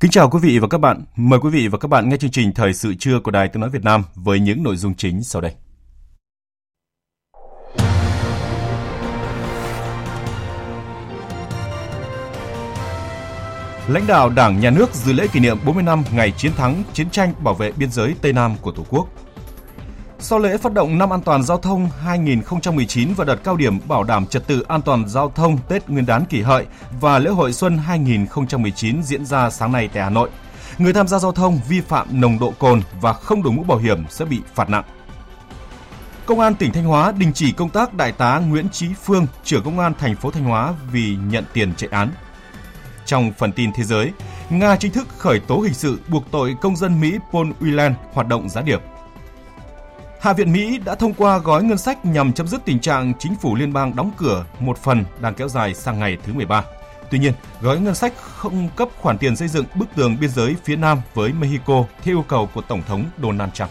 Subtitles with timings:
[0.00, 1.04] Kính chào quý vị và các bạn.
[1.16, 3.60] Mời quý vị và các bạn nghe chương trình Thời sự trưa của Đài Tiếng
[3.60, 5.52] Nói Việt Nam với những nội dung chính sau đây.
[13.88, 17.10] Lãnh đạo Đảng, Nhà nước dự lễ kỷ niệm 40 năm ngày chiến thắng chiến
[17.10, 19.08] tranh bảo vệ biên giới Tây Nam của Tổ quốc.
[20.22, 24.04] Sau lễ phát động năm an toàn giao thông 2019 và đợt cao điểm bảo
[24.04, 26.66] đảm trật tự an toàn giao thông Tết Nguyên đán kỷ hợi
[27.00, 30.30] và lễ hội xuân 2019 diễn ra sáng nay tại Hà Nội,
[30.78, 33.78] người tham gia giao thông vi phạm nồng độ cồn và không đổi mũ bảo
[33.78, 34.84] hiểm sẽ bị phạt nặng.
[36.26, 39.64] Công an tỉnh Thanh Hóa đình chỉ công tác đại tá Nguyễn Chí Phương, trưởng
[39.64, 42.10] công an thành phố Thanh Hóa vì nhận tiền chạy án.
[43.06, 44.12] Trong phần tin thế giới,
[44.50, 48.28] Nga chính thức khởi tố hình sự buộc tội công dân Mỹ Paul Whelan hoạt
[48.28, 48.80] động gián điệp.
[50.20, 53.34] Hạ viện Mỹ đã thông qua gói ngân sách nhằm chấm dứt tình trạng chính
[53.34, 56.64] phủ liên bang đóng cửa một phần đang kéo dài sang ngày thứ 13.
[57.10, 60.56] Tuy nhiên, gói ngân sách không cấp khoản tiền xây dựng bức tường biên giới
[60.64, 63.70] phía Nam với Mexico theo yêu cầu của Tổng thống Donald Trump.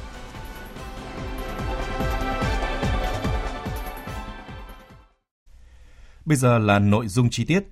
[6.25, 7.63] Bây giờ là nội dung chi tiết.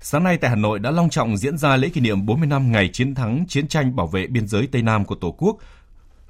[0.00, 2.72] Sáng nay tại Hà Nội đã long trọng diễn ra lễ kỷ niệm 40 năm
[2.72, 5.56] ngày chiến thắng chiến tranh bảo vệ biên giới Tây Nam của Tổ quốc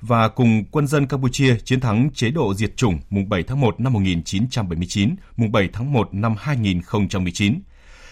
[0.01, 3.81] và cùng quân dân Campuchia chiến thắng chế độ diệt chủng mùng 7 tháng 1
[3.81, 7.61] năm 1979, mùng 7 tháng 1 năm 2019.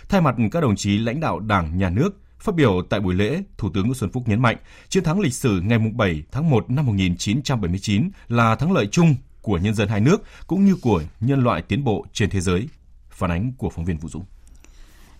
[0.09, 2.11] Thay mặt các đồng chí lãnh đạo Đảng, Nhà nước,
[2.41, 4.57] Phát biểu tại buổi lễ, Thủ tướng Nguyễn Xuân Phúc nhấn mạnh,
[4.89, 9.59] chiến thắng lịch sử ngày 7 tháng 1 năm 1979 là thắng lợi chung của
[9.59, 12.69] nhân dân hai nước cũng như của nhân loại tiến bộ trên thế giới.
[13.11, 14.25] Phản ánh của phóng viên Vũ Dũng.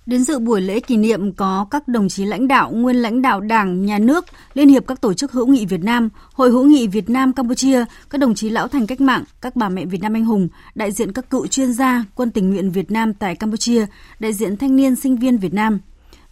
[0.09, 3.41] Đến dự buổi lễ kỷ niệm có các đồng chí lãnh đạo, nguyên lãnh đạo
[3.41, 4.25] Đảng, Nhà nước,
[4.55, 7.85] Liên hiệp các tổ chức hữu nghị Việt Nam, Hội hữu nghị Việt Nam Campuchia,
[8.11, 10.93] các đồng chí lão thành cách mạng, các bà mẹ Việt Nam anh hùng, đại
[10.93, 13.87] diện các cựu chuyên gia, quân tình nguyện Việt Nam tại Campuchia,
[14.19, 15.79] đại diện thanh niên sinh viên Việt Nam.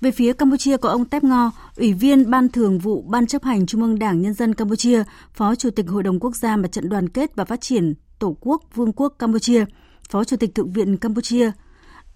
[0.01, 3.67] Về phía Campuchia có ông Tép Ngo, Ủy viên Ban Thường vụ Ban chấp hành
[3.67, 5.03] Trung ương Đảng Nhân dân Campuchia,
[5.35, 8.37] Phó Chủ tịch Hội đồng Quốc gia Mặt trận Đoàn kết và Phát triển Tổ
[8.41, 9.65] quốc Vương quốc Campuchia,
[10.11, 11.51] Phó Chủ tịch Thượng viện Campuchia,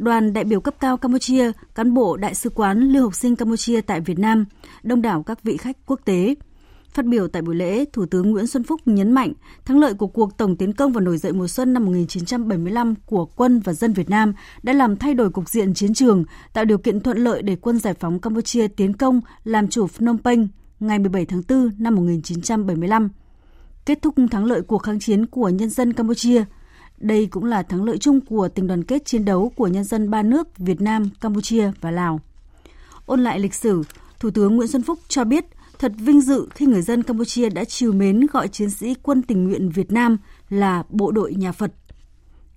[0.00, 3.80] đoàn đại biểu cấp cao Campuchia, cán bộ Đại sứ quán lưu học sinh Campuchia
[3.80, 4.44] tại Việt Nam,
[4.82, 6.34] đông đảo các vị khách quốc tế.
[6.94, 9.32] Phát biểu tại buổi lễ, Thủ tướng Nguyễn Xuân Phúc nhấn mạnh
[9.64, 13.24] thắng lợi của cuộc tổng tiến công và nổi dậy mùa xuân năm 1975 của
[13.24, 16.78] quân và dân Việt Nam đã làm thay đổi cục diện chiến trường, tạo điều
[16.78, 20.48] kiện thuận lợi để quân giải phóng Campuchia tiến công làm chủ Phnom Penh
[20.80, 23.08] ngày 17 tháng 4 năm 1975.
[23.86, 26.44] Kết thúc thắng lợi cuộc kháng chiến của nhân dân Campuchia–
[27.00, 30.10] đây cũng là thắng lợi chung của tình đoàn kết chiến đấu của nhân dân
[30.10, 32.20] ba nước Việt Nam, Campuchia và Lào.
[33.06, 33.82] Ôn lại lịch sử,
[34.20, 35.44] Thủ tướng Nguyễn Xuân Phúc cho biết
[35.78, 39.44] thật vinh dự khi người dân Campuchia đã chiều mến gọi chiến sĩ quân tình
[39.44, 40.18] nguyện Việt Nam
[40.48, 41.72] là bộ đội nhà Phật.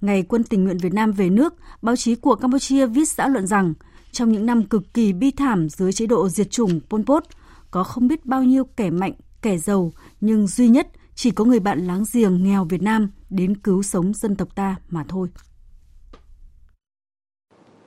[0.01, 3.47] Ngày quân tình nguyện Việt Nam về nước, báo chí của Campuchia viết xã luận
[3.47, 3.73] rằng
[4.11, 7.23] trong những năm cực kỳ bi thảm dưới chế độ diệt chủng Pol Pot,
[7.71, 11.59] có không biết bao nhiêu kẻ mạnh, kẻ giàu, nhưng duy nhất chỉ có người
[11.59, 15.27] bạn láng giềng nghèo Việt Nam đến cứu sống dân tộc ta mà thôi.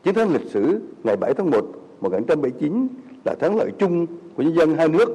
[0.05, 1.59] Chiến thắng lịch sử ngày 7 tháng 1
[2.01, 2.89] 1979
[3.25, 4.07] là thắng lợi chung
[4.37, 5.09] của nhân dân hai nước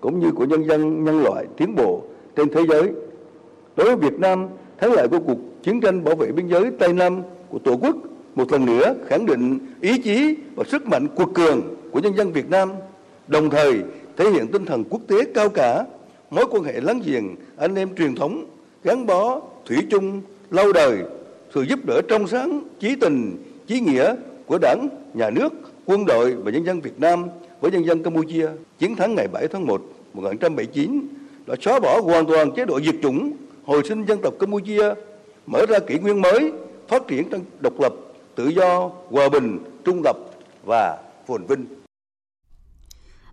[0.00, 2.02] cũng như của nhân dân nhân loại tiến bộ
[2.36, 2.92] trên thế giới.
[3.76, 4.48] Đối với Việt Nam,
[4.80, 7.96] thắng lợi của cuộc chiến tranh bảo vệ biên giới Tây Nam của Tổ quốc
[8.34, 11.60] một lần nữa khẳng định ý chí và sức mạnh cuộc cường
[11.92, 12.72] của nhân dân Việt Nam,
[13.28, 13.82] đồng thời
[14.16, 15.84] thể hiện tinh thần quốc tế cao cả,
[16.32, 18.44] mối quan hệ láng giềng, anh em truyền thống,
[18.84, 20.98] gắn bó thủy chung lâu đời
[21.54, 23.36] sự giúp đỡ trong sáng chí tình
[23.66, 24.14] chí nghĩa
[24.46, 25.52] của đảng nhà nước
[25.86, 27.24] quân đội và nhân dân Việt Nam
[27.60, 28.48] với nhân dân Campuchia.
[28.78, 29.82] Chiến thắng ngày 7 tháng 1
[30.12, 31.08] 1979
[31.46, 33.32] đã xóa bỏ hoàn toàn chế độ diệt chủng
[33.64, 34.94] hồi sinh dân tộc Campuchia
[35.46, 36.52] mở ra kỷ nguyên mới
[36.88, 37.92] phát triển trong độc lập
[38.34, 40.16] tự do hòa bình trung lập
[40.66, 41.64] và phồn vinh.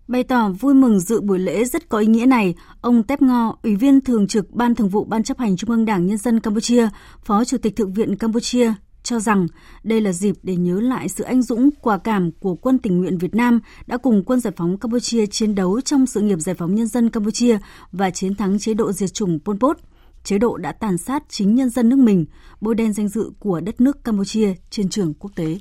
[0.09, 3.55] Bày tỏ vui mừng dự buổi lễ rất có ý nghĩa này, ông Tép Ngo,
[3.63, 6.39] Ủy viên Thường trực Ban Thường vụ Ban chấp hành Trung ương Đảng Nhân dân
[6.39, 6.89] Campuchia,
[7.23, 8.73] Phó Chủ tịch Thượng viện Campuchia,
[9.03, 9.47] cho rằng
[9.83, 13.17] đây là dịp để nhớ lại sự anh dũng, quả cảm của quân tình nguyện
[13.17, 16.75] Việt Nam đã cùng quân giải phóng Campuchia chiến đấu trong sự nghiệp giải phóng
[16.75, 17.57] nhân dân Campuchia
[17.91, 19.77] và chiến thắng chế độ diệt chủng Pol Pot.
[20.23, 22.25] Chế độ đã tàn sát chính nhân dân nước mình,
[22.61, 25.57] bôi đen danh dự của đất nước Campuchia trên trường quốc tế.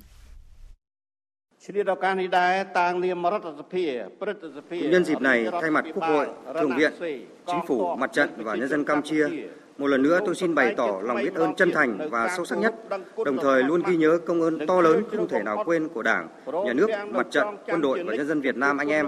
[4.70, 6.26] Nhân dịp này, thay mặt Quốc hội,
[6.60, 6.92] Thượng viện,
[7.46, 9.28] Chính phủ, Mặt trận và Nhân dân Campuchia,
[9.78, 12.58] một lần nữa tôi xin bày tỏ lòng biết ơn chân thành và sâu sắc
[12.58, 12.74] nhất,
[13.24, 16.28] đồng thời luôn ghi nhớ công ơn to lớn không thể nào quên của Đảng,
[16.64, 19.06] Nhà nước, Mặt trận, quân đội và nhân dân Việt Nam anh em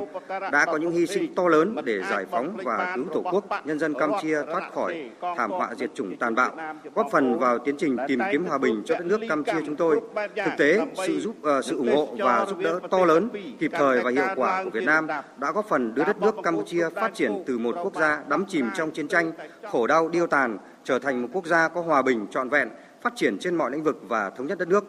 [0.53, 3.79] đã có những hy sinh to lớn để giải phóng và cứu Tổ quốc, nhân
[3.79, 6.57] dân Campuchia thoát khỏi thảm họa diệt chủng tàn bạo,
[6.95, 10.01] góp phần vào tiến trình tìm kiếm hòa bình cho đất nước Campuchia chúng tôi.
[10.37, 13.29] Thực tế, sự giúp uh, sự ủng hộ và giúp đỡ to lớn,
[13.59, 15.07] kịp thời và hiệu quả của Việt Nam
[15.37, 18.67] đã góp phần đưa đất nước Campuchia phát triển từ một quốc gia đắm chìm
[18.77, 19.33] trong chiến tranh,
[19.71, 22.69] khổ đau điêu tàn trở thành một quốc gia có hòa bình trọn vẹn,
[23.03, 24.85] phát triển trên mọi lĩnh vực và thống nhất đất nước.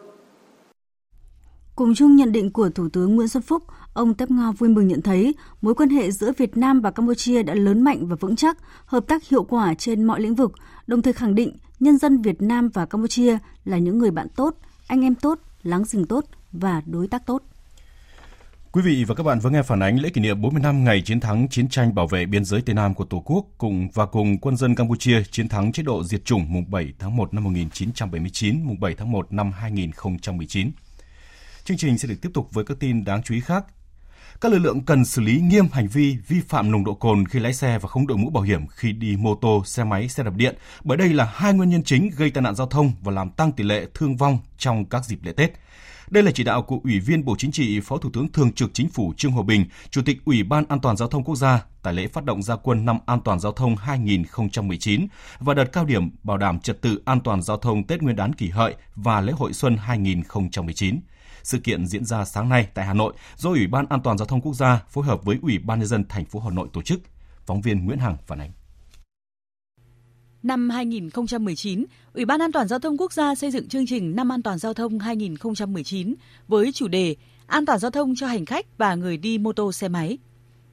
[1.76, 3.62] Cùng chung nhận định của Thủ tướng Nguyễn Xuân Phúc,
[3.94, 7.42] ông Tép Ngo vui mừng nhận thấy mối quan hệ giữa Việt Nam và Campuchia
[7.42, 10.52] đã lớn mạnh và vững chắc, hợp tác hiệu quả trên mọi lĩnh vực,
[10.86, 14.56] đồng thời khẳng định nhân dân Việt Nam và Campuchia là những người bạn tốt,
[14.86, 17.42] anh em tốt, láng giềng tốt và đối tác tốt.
[18.72, 21.02] Quý vị và các bạn vừa nghe phản ánh lễ kỷ niệm 40 năm ngày
[21.02, 24.06] chiến thắng chiến tranh bảo vệ biên giới Tây Nam của Tổ quốc cùng và
[24.06, 27.44] cùng quân dân Campuchia chiến thắng chế độ diệt chủng mùng 7 tháng 1 năm
[27.44, 30.70] 1979, mùng 7 tháng 1 năm 2019.
[31.64, 33.64] Chương trình sẽ được tiếp tục với các tin đáng chú ý khác.
[34.40, 37.38] Các lực lượng cần xử lý nghiêm hành vi vi phạm nồng độ cồn khi
[37.38, 40.22] lái xe và không đội mũ bảo hiểm khi đi mô tô, xe máy, xe
[40.22, 43.12] đạp điện, bởi đây là hai nguyên nhân chính gây tai nạn giao thông và
[43.12, 45.52] làm tăng tỷ lệ thương vong trong các dịp lễ Tết.
[46.10, 48.70] Đây là chỉ đạo của Ủy viên Bộ Chính trị, Phó Thủ tướng Thường trực
[48.74, 51.64] Chính phủ Trương Hòa Bình, Chủ tịch Ủy ban An toàn giao thông quốc gia
[51.82, 55.06] tại lễ phát động gia quân năm an toàn giao thông 2019
[55.38, 58.32] và đợt cao điểm bảo đảm trật tự an toàn giao thông Tết Nguyên đán
[58.32, 61.00] kỷ hợi và lễ hội xuân 2019.
[61.42, 64.26] Sự kiện diễn ra sáng nay tại Hà Nội do Ủy ban An toàn giao
[64.26, 66.82] thông quốc gia phối hợp với Ủy ban nhân dân thành phố Hà Nội tổ
[66.82, 67.00] chức.
[67.46, 68.50] Phóng viên Nguyễn Hằng phản ánh.
[70.42, 71.84] Năm 2019,
[72.14, 74.58] Ủy ban An toàn giao thông quốc gia xây dựng chương trình Năm an toàn
[74.58, 76.14] giao thông 2019
[76.48, 77.16] với chủ đề
[77.46, 80.18] An toàn giao thông cho hành khách và người đi mô tô xe máy.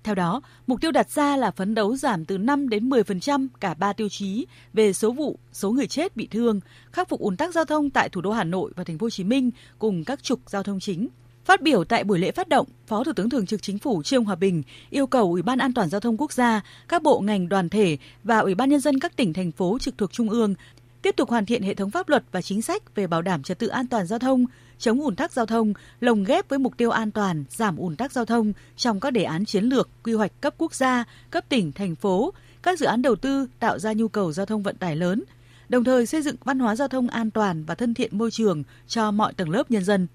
[0.04, 3.74] Theo đó, mục tiêu đặt ra là phấn đấu giảm từ 5 đến 10% cả
[3.74, 6.60] ba tiêu chí về số vụ, số người chết bị thương,
[6.92, 9.10] khắc phục ùn tắc giao thông tại thủ đô Hà Nội và thành phố Hồ
[9.10, 11.08] Chí Minh cùng các trục giao thông chính.
[11.50, 14.24] Phát biểu tại buổi lễ phát động, Phó Thủ tướng Thường trực Chính phủ Trương
[14.24, 17.50] Hòa Bình yêu cầu Ủy ban An toàn giao thông quốc gia, các bộ ngành
[17.50, 20.54] đoàn thể và Ủy ban nhân dân các tỉnh thành phố trực thuộc trung ương
[21.02, 23.60] tiếp tục hoàn thiện hệ thống pháp luật và chính sách về bảo đảm trật
[23.60, 24.46] tự an toàn giao thông,
[24.80, 28.12] chống ùn tắc giao thông, lồng ghép với mục tiêu an toàn, giảm ùn tắc
[28.12, 31.72] giao thông trong các đề án chiến lược, quy hoạch cấp quốc gia, cấp tỉnh,
[31.72, 34.96] thành phố, các dự án đầu tư tạo ra nhu cầu giao thông vận tải
[34.96, 35.24] lớn,
[35.70, 38.64] đồng thời xây dựng văn hóa giao thông an toàn và thân thiện môi trường
[38.88, 40.08] cho mọi tầng lớp nhân dân.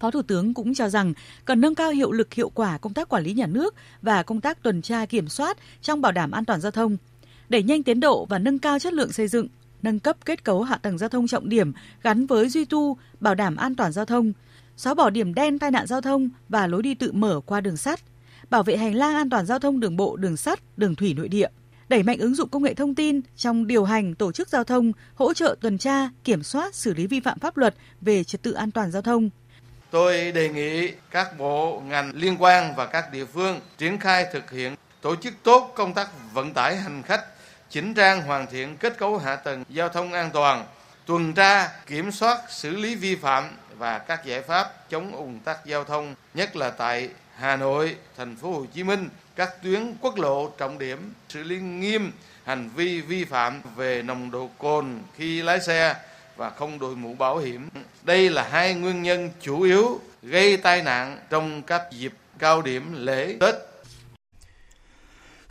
[0.00, 1.12] Phó Thủ tướng cũng cho rằng
[1.44, 4.40] cần nâng cao hiệu lực hiệu quả công tác quản lý nhà nước và công
[4.40, 6.96] tác tuần tra kiểm soát trong bảo đảm an toàn giao thông,
[7.48, 9.48] đẩy nhanh tiến độ và nâng cao chất lượng xây dựng,
[9.82, 13.34] nâng cấp kết cấu hạ tầng giao thông trọng điểm gắn với duy tu, bảo
[13.34, 14.32] đảm an toàn giao thông,
[14.76, 17.76] xóa bỏ điểm đen tai nạn giao thông và lối đi tự mở qua đường
[17.76, 18.00] sắt,
[18.50, 21.28] bảo vệ hành lang an toàn giao thông đường bộ, đường sắt, đường thủy nội
[21.28, 21.48] địa,
[21.88, 24.92] đẩy mạnh ứng dụng công nghệ thông tin trong điều hành tổ chức giao thông,
[25.14, 28.52] hỗ trợ tuần tra, kiểm soát, xử lý vi phạm pháp luật về trật tự
[28.52, 29.30] an toàn giao thông.
[29.94, 34.50] Tôi đề nghị các bộ ngành liên quan và các địa phương triển khai thực
[34.50, 37.24] hiện tổ chức tốt công tác vận tải hành khách
[37.70, 40.66] chỉnh trang hoàn thiện kết cấu hạ tầng giao thông an toàn,
[41.06, 45.66] tuần tra, kiểm soát, xử lý vi phạm và các giải pháp chống ùn tắc
[45.66, 50.18] giao thông, nhất là tại Hà Nội, thành phố Hồ Chí Minh, các tuyến quốc
[50.18, 52.12] lộ trọng điểm xử lý nghiêm
[52.44, 55.94] hành vi vi phạm về nồng độ cồn khi lái xe
[56.36, 57.68] và không đội mũ bảo hiểm.
[58.02, 62.92] Đây là hai nguyên nhân chủ yếu gây tai nạn trong các dịp cao điểm
[62.92, 63.54] lễ Tết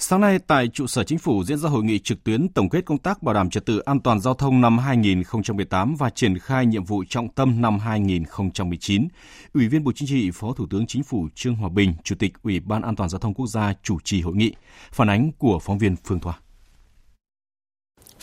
[0.05, 2.85] Sáng nay tại trụ sở chính phủ diễn ra hội nghị trực tuyến tổng kết
[2.85, 6.65] công tác bảo đảm trật tự an toàn giao thông năm 2018 và triển khai
[6.65, 9.07] nhiệm vụ trọng tâm năm 2019.
[9.53, 12.33] Ủy viên Bộ Chính trị, Phó Thủ tướng Chính phủ Trương Hòa Bình, Chủ tịch
[12.43, 14.53] Ủy ban An toàn giao thông quốc gia chủ trì hội nghị.
[14.91, 16.33] Phản ánh của phóng viên Phương Thoa.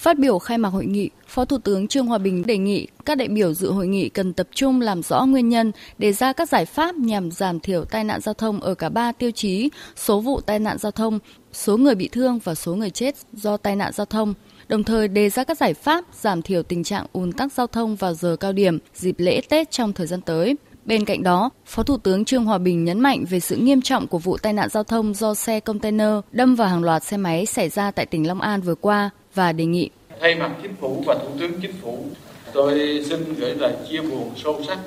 [0.00, 3.18] Phát biểu khai mạc hội nghị, Phó Thủ tướng Trương Hòa Bình đề nghị các
[3.18, 6.48] đại biểu dự hội nghị cần tập trung làm rõ nguyên nhân, đề ra các
[6.48, 10.20] giải pháp nhằm giảm thiểu tai nạn giao thông ở cả ba tiêu chí số
[10.20, 11.18] vụ tai nạn giao thông,
[11.52, 14.34] số người bị thương và số người chết do tai nạn giao thông
[14.68, 17.96] đồng thời đề ra các giải pháp giảm thiểu tình trạng ùn tắc giao thông
[17.96, 20.56] vào giờ cao điểm dịp lễ Tết trong thời gian tới.
[20.84, 24.06] Bên cạnh đó, Phó Thủ tướng Trương Hòa Bình nhấn mạnh về sự nghiêm trọng
[24.06, 27.46] của vụ tai nạn giao thông do xe container đâm vào hàng loạt xe máy
[27.46, 31.02] xảy ra tại tỉnh Long An vừa qua và đề nghị thay mặt chính phủ
[31.06, 32.04] và thủ tướng chính phủ
[32.52, 34.78] Tôi xin gửi lời chia buồn sâu sắc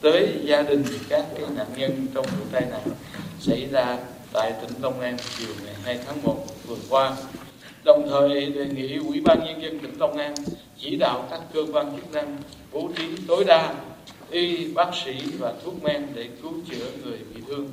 [0.00, 2.80] tới gia đình các cái nạn nhân trong vụ tai nạn
[3.40, 3.98] xảy ra
[4.32, 7.16] tại tỉnh Long An chiều ngày 2 tháng 1 vừa qua.
[7.84, 10.34] Đồng thời đề nghị Ủy ban Nhân dân tỉnh Long An
[10.78, 12.36] chỉ đạo các cơ quan chức năng
[12.72, 13.74] bố trí tối đa
[14.30, 17.68] y bác sĩ và thuốc men để cứu chữa người bị thương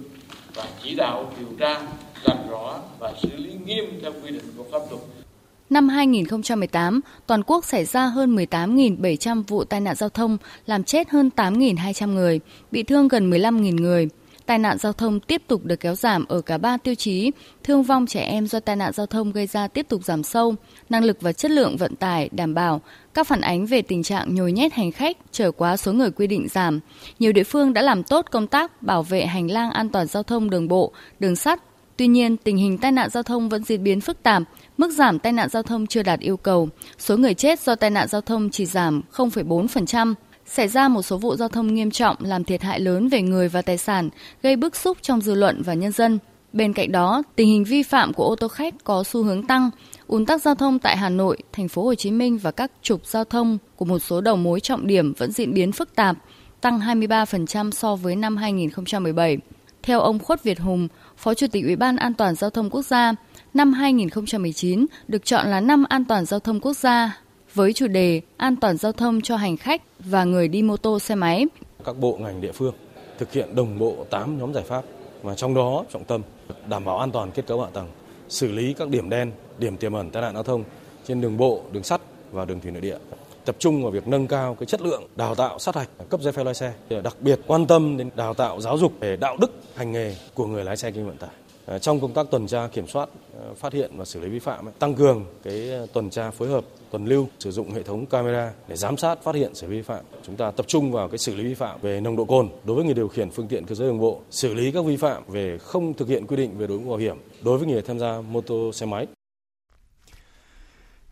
[0.55, 1.81] và chỉ đạo điều tra,
[2.23, 5.24] làm rõ và xử lý nghiêm theo quy định của pháp luật.
[5.69, 11.09] Năm 2018, toàn quốc xảy ra hơn 18.700 vụ tai nạn giao thông, làm chết
[11.09, 12.39] hơn 8.200 người,
[12.71, 14.09] bị thương gần 15.000 người.
[14.45, 17.31] Tai nạn giao thông tiếp tục được kéo giảm ở cả ba tiêu chí,
[17.63, 20.55] thương vong trẻ em do tai nạn giao thông gây ra tiếp tục giảm sâu,
[20.89, 22.81] năng lực và chất lượng vận tải đảm bảo,
[23.13, 26.27] các phản ánh về tình trạng nhồi nhét hành khách trở quá số người quy
[26.27, 26.79] định giảm.
[27.19, 30.23] Nhiều địa phương đã làm tốt công tác bảo vệ hành lang an toàn giao
[30.23, 31.61] thông đường bộ, đường sắt.
[31.97, 34.43] Tuy nhiên, tình hình tai nạn giao thông vẫn diễn biến phức tạp,
[34.77, 36.69] mức giảm tai nạn giao thông chưa đạt yêu cầu.
[36.97, 40.13] Số người chết do tai nạn giao thông chỉ giảm 0,4%,
[40.45, 43.47] xảy ra một số vụ giao thông nghiêm trọng làm thiệt hại lớn về người
[43.47, 44.09] và tài sản,
[44.43, 46.19] gây bức xúc trong dư luận và nhân dân.
[46.53, 49.69] Bên cạnh đó, tình hình vi phạm của ô tô khách có xu hướng tăng,
[50.07, 53.05] ùn tắc giao thông tại Hà Nội, thành phố Hồ Chí Minh và các trục
[53.05, 56.17] giao thông của một số đầu mối trọng điểm vẫn diễn biến phức tạp,
[56.61, 59.37] tăng 23% so với năm 2017.
[59.83, 62.85] Theo ông Khuất Việt Hùng, Phó Chủ tịch Ủy ban An toàn giao thông quốc
[62.85, 63.13] gia,
[63.55, 67.21] năm 2019 được chọn là năm an toàn giao thông quốc gia
[67.53, 70.99] với chủ đề An toàn giao thông cho hành khách và người đi mô tô
[70.99, 71.45] xe máy.
[71.83, 72.73] Các bộ ngành địa phương
[73.17, 74.83] thực hiện đồng bộ 8 nhóm giải pháp
[75.21, 76.21] và trong đó trọng tâm
[76.69, 77.87] đảm bảo an toàn kết cấu hạ tầng,
[78.29, 80.63] xử lý các điểm đen, điểm tiềm ẩn tai nạn giao thông
[81.07, 82.97] trên đường bộ, đường sắt và đường thủy nội địa
[83.45, 86.33] tập trung vào việc nâng cao cái chất lượng đào tạo sát hạch cấp giấy
[86.33, 89.51] phép lái xe đặc biệt quan tâm đến đào tạo giáo dục về đạo đức
[89.75, 91.29] hành nghề của người lái xe kinh vận tải
[91.65, 94.39] Ờ, trong công tác tuần tra kiểm soát ờ, phát hiện và xử lý vi
[94.39, 98.05] phạm tăng cường cái ờ, tuần tra phối hợp, tuần lưu, sử dụng hệ thống
[98.05, 100.05] camera để giám sát, phát hiện xử lý vi phạm.
[100.23, 102.75] Chúng ta tập trung vào cái xử lý vi phạm về nồng độ cồn đối
[102.75, 105.23] với người điều khiển phương tiện cơ giới đường bộ, xử lý các vi phạm
[105.27, 107.99] về không thực hiện quy định về đội mũ bảo hiểm đối với người tham
[107.99, 109.07] gia mô tô xe máy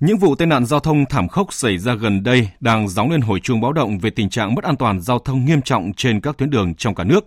[0.05, 3.21] những vụ tai nạn giao thông thảm khốc xảy ra gần đây đang gióng lên
[3.21, 6.21] hồi chuông báo động về tình trạng mất an toàn giao thông nghiêm trọng trên
[6.21, 7.25] các tuyến đường trong cả nước.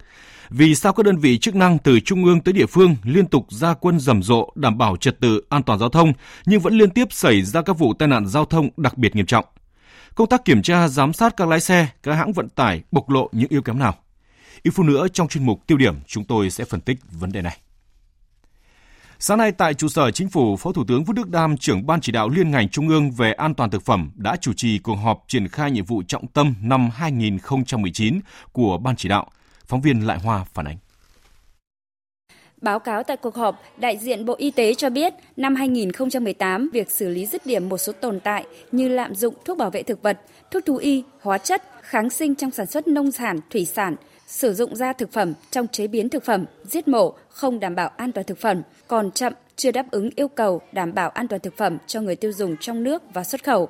[0.50, 3.46] Vì sao các đơn vị chức năng từ trung ương tới địa phương liên tục
[3.48, 6.12] ra quân rầm rộ đảm bảo trật tự an toàn giao thông
[6.46, 9.26] nhưng vẫn liên tiếp xảy ra các vụ tai nạn giao thông đặc biệt nghiêm
[9.26, 9.44] trọng?
[10.14, 13.28] Công tác kiểm tra giám sát các lái xe, các hãng vận tải bộc lộ
[13.32, 13.94] những yếu kém nào?
[14.62, 17.42] Ít phút nữa trong chuyên mục tiêu điểm chúng tôi sẽ phân tích vấn đề
[17.42, 17.58] này.
[19.18, 22.00] Sáng nay tại trụ sở Chính phủ, Phó Thủ tướng Vũ Đức Đam, trưởng Ban
[22.00, 24.94] chỉ đạo liên ngành Trung ương về an toàn thực phẩm đã chủ trì cuộc
[24.94, 28.20] họp triển khai nhiệm vụ trọng tâm năm 2019
[28.52, 29.26] của Ban chỉ đạo.
[29.66, 30.76] Phóng viên Lại Hoa phản ánh.
[32.60, 36.90] Báo cáo tại cuộc họp, đại diện Bộ Y tế cho biết năm 2018 việc
[36.90, 40.02] xử lý dứt điểm một số tồn tại như lạm dụng thuốc bảo vệ thực
[40.02, 40.20] vật,
[40.50, 43.96] thuốc thú y, hóa chất, kháng sinh trong sản xuất nông sản, thủy sản,
[44.26, 47.88] sử dụng da thực phẩm trong chế biến thực phẩm, giết mổ không đảm bảo
[47.96, 51.40] an toàn thực phẩm, còn chậm chưa đáp ứng yêu cầu đảm bảo an toàn
[51.40, 53.68] thực phẩm cho người tiêu dùng trong nước và xuất khẩu.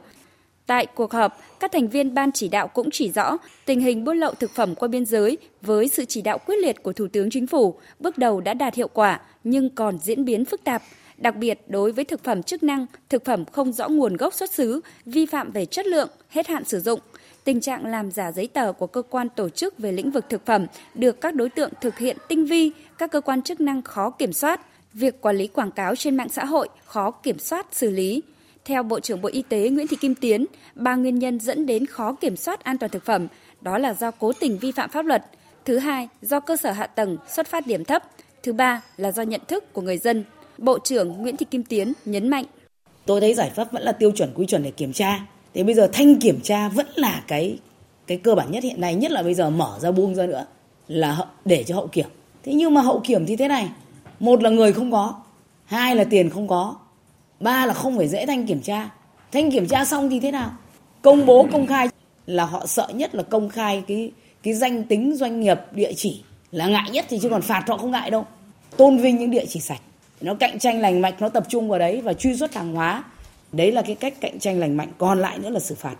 [0.66, 4.18] Tại cuộc họp, các thành viên ban chỉ đạo cũng chỉ rõ tình hình buôn
[4.18, 7.30] lậu thực phẩm qua biên giới với sự chỉ đạo quyết liệt của Thủ tướng
[7.30, 10.82] Chính phủ bước đầu đã đạt hiệu quả nhưng còn diễn biến phức tạp,
[11.16, 14.50] đặc biệt đối với thực phẩm chức năng, thực phẩm không rõ nguồn gốc xuất
[14.50, 17.00] xứ, vi phạm về chất lượng, hết hạn sử dụng–
[17.46, 20.46] tình trạng làm giả giấy tờ của cơ quan tổ chức về lĩnh vực thực
[20.46, 24.10] phẩm được các đối tượng thực hiện tinh vi, các cơ quan chức năng khó
[24.10, 24.60] kiểm soát,
[24.92, 28.22] việc quản lý quảng cáo trên mạng xã hội khó kiểm soát xử lý.
[28.64, 31.86] Theo Bộ trưởng Bộ Y tế Nguyễn Thị Kim Tiến, ba nguyên nhân dẫn đến
[31.86, 33.26] khó kiểm soát an toàn thực phẩm
[33.60, 35.24] đó là do cố tình vi phạm pháp luật,
[35.64, 38.02] thứ hai do cơ sở hạ tầng xuất phát điểm thấp,
[38.42, 40.24] thứ ba là do nhận thức của người dân.
[40.58, 42.44] Bộ trưởng Nguyễn Thị Kim Tiến nhấn mạnh.
[43.06, 45.26] Tôi thấy giải pháp vẫn là tiêu chuẩn quy chuẩn để kiểm tra,
[45.56, 47.58] thế bây giờ thanh kiểm tra vẫn là cái
[48.06, 50.46] cái cơ bản nhất hiện nay, nhất là bây giờ mở ra buông ra nữa,
[50.88, 52.06] là để cho hậu kiểm.
[52.44, 53.68] Thế nhưng mà hậu kiểm thì thế này,
[54.20, 55.14] một là người không có,
[55.64, 56.74] hai là tiền không có,
[57.40, 58.90] ba là không phải dễ thanh kiểm tra.
[59.32, 60.50] Thanh kiểm tra xong thì thế nào?
[61.02, 61.88] Công bố, công khai
[62.26, 66.22] là họ sợ nhất là công khai cái cái danh tính, doanh nghiệp, địa chỉ
[66.52, 68.26] là ngại nhất thì chứ còn phạt họ không ngại đâu.
[68.76, 69.80] Tôn vinh những địa chỉ sạch.
[70.20, 73.04] Nó cạnh tranh lành mạnh, nó tập trung vào đấy và truy xuất hàng hóa.
[73.52, 75.96] Đấy là cái cách cạnh tranh lành mạnh, còn lại nữa là xử phạt.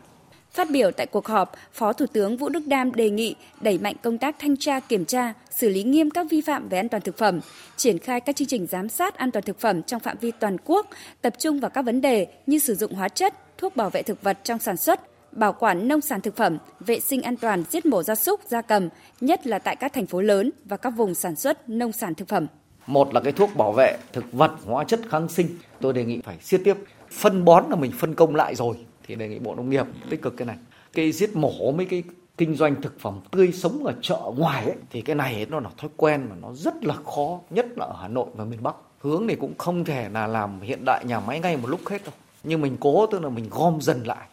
[0.53, 3.95] Phát biểu tại cuộc họp, Phó Thủ tướng Vũ Đức Đam đề nghị đẩy mạnh
[4.03, 7.03] công tác thanh tra kiểm tra, xử lý nghiêm các vi phạm về an toàn
[7.03, 7.41] thực phẩm,
[7.77, 10.57] triển khai các chương trình giám sát an toàn thực phẩm trong phạm vi toàn
[10.65, 10.87] quốc,
[11.23, 14.23] tập trung vào các vấn đề như sử dụng hóa chất, thuốc bảo vệ thực
[14.23, 15.01] vật trong sản xuất,
[15.33, 18.63] bảo quản nông sản thực phẩm, vệ sinh an toàn giết mổ gia súc, gia
[18.63, 18.89] cầm,
[19.21, 22.29] nhất là tại các thành phố lớn và các vùng sản xuất nông sản thực
[22.29, 22.47] phẩm.
[22.87, 25.49] Một là cái thuốc bảo vệ thực vật, hóa chất kháng sinh,
[25.81, 26.75] tôi đề nghị phải siết tiếp
[27.11, 28.77] phân bón là mình phân công lại rồi.
[29.07, 30.57] Thì đề nghị bộ nông nghiệp tích cực cái này.
[30.93, 32.03] Cái giết mổ mấy cái
[32.39, 35.61] kinh doanh thực phẩm tươi sống ở chợ ngoài ấy, thì cái này ấy, nó
[35.61, 38.63] là thói quen mà nó rất là khó nhất là ở Hà Nội và miền
[38.63, 38.75] Bắc.
[39.01, 42.05] Hướng thì cũng không thể là làm hiện đại nhà máy ngay một lúc hết
[42.05, 42.15] đâu.
[42.45, 44.27] Nhưng mình cố tức là mình gom dần lại.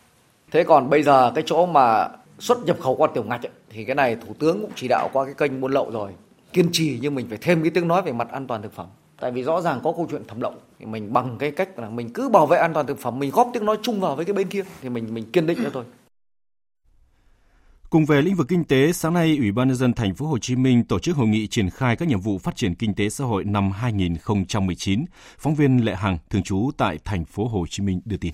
[0.51, 3.86] Thế còn bây giờ cái chỗ mà xuất nhập khẩu qua tiểu ngạch ấy, thì
[3.86, 6.12] cái này thủ tướng cũng chỉ đạo qua cái kênh buôn lậu rồi
[6.53, 8.88] kiên trì nhưng mình phải thêm cái tiếng nói về mặt an toàn thực phẩm
[9.24, 11.89] tại vì rõ ràng có câu chuyện thẩm lậu thì mình bằng cái cách là
[11.89, 14.25] mình cứ bảo vệ an toàn thực phẩm mình góp tiếng nói chung vào với
[14.25, 15.84] cái bên kia thì mình mình kiên định đó thôi
[17.89, 20.38] Cùng về lĩnh vực kinh tế, sáng nay Ủy ban nhân dân thành phố Hồ
[20.38, 23.10] Chí Minh tổ chức hội nghị triển khai các nhiệm vụ phát triển kinh tế
[23.10, 25.06] xã hội năm 2019.
[25.38, 28.34] Phóng viên Lệ Hằng thường trú tại thành phố Hồ Chí Minh đưa tin.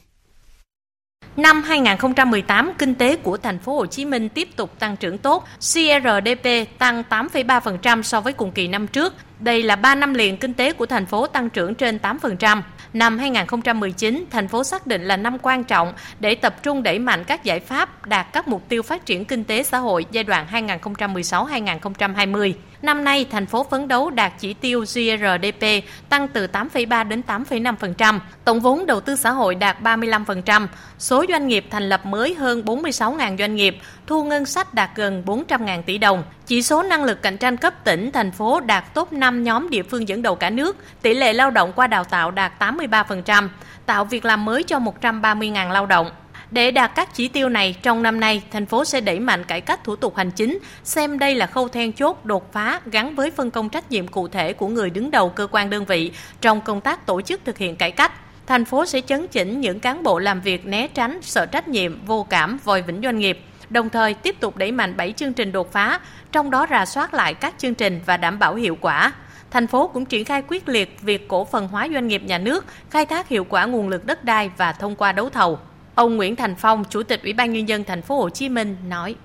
[1.40, 5.48] Năm 2018, kinh tế của thành phố Hồ Chí Minh tiếp tục tăng trưởng tốt,
[5.60, 9.14] CRDP tăng 8,3% so với cùng kỳ năm trước.
[9.40, 12.62] Đây là 3 năm liền kinh tế của thành phố tăng trưởng trên 8%.
[12.94, 17.24] Năm 2019, thành phố xác định là năm quan trọng để tập trung đẩy mạnh
[17.24, 20.48] các giải pháp đạt các mục tiêu phát triển kinh tế xã hội giai đoạn
[20.52, 22.54] 2016-2020.
[22.82, 25.66] Năm nay, thành phố phấn đấu đạt chỉ tiêu GRDP
[26.10, 30.68] tăng từ 8,3 đến 8,5%, tổng vốn đầu tư xã hội đạt 35%,
[31.00, 35.24] số doanh nghiệp thành lập mới hơn 46.000 doanh nghiệp, thu ngân sách đạt gần
[35.26, 36.24] 400.000 tỷ đồng.
[36.46, 39.84] Chỉ số năng lực cạnh tranh cấp tỉnh, thành phố đạt top 5 nhóm địa
[39.84, 43.48] phương dẫn đầu cả nước, tỷ lệ lao động qua đào tạo đạt 83%,
[43.86, 46.12] tạo việc làm mới cho 130.000 lao động.
[46.52, 49.62] Để đạt các chỉ tiêu này, trong năm nay, thành phố sẽ đẩy mạnh cải
[49.62, 53.32] cách thủ tục hành chính, xem đây là khâu then chốt đột phá gắn với
[53.32, 56.62] phân công trách nhiệm cụ thể của người đứng đầu cơ quan đơn vị trong
[56.62, 58.12] công tác tổ chức thực hiện cải cách.
[58.48, 62.06] Thành phố sẽ chấn chỉnh những cán bộ làm việc né tránh, sợ trách nhiệm,
[62.06, 63.40] vô cảm, vòi vĩnh doanh nghiệp,
[63.70, 66.00] đồng thời tiếp tục đẩy mạnh 7 chương trình đột phá,
[66.32, 69.12] trong đó rà soát lại các chương trình và đảm bảo hiệu quả.
[69.52, 72.66] Thành phố cũng triển khai quyết liệt việc cổ phần hóa doanh nghiệp nhà nước,
[72.90, 75.60] khai thác hiệu quả nguồn lực đất đai và thông qua đấu thầu.
[76.00, 78.78] Ông Nguyễn Thành Phong, Chủ tịch Ủy ban nhân dân thành phố Hồ Chí Minh
[78.88, 79.16] nói: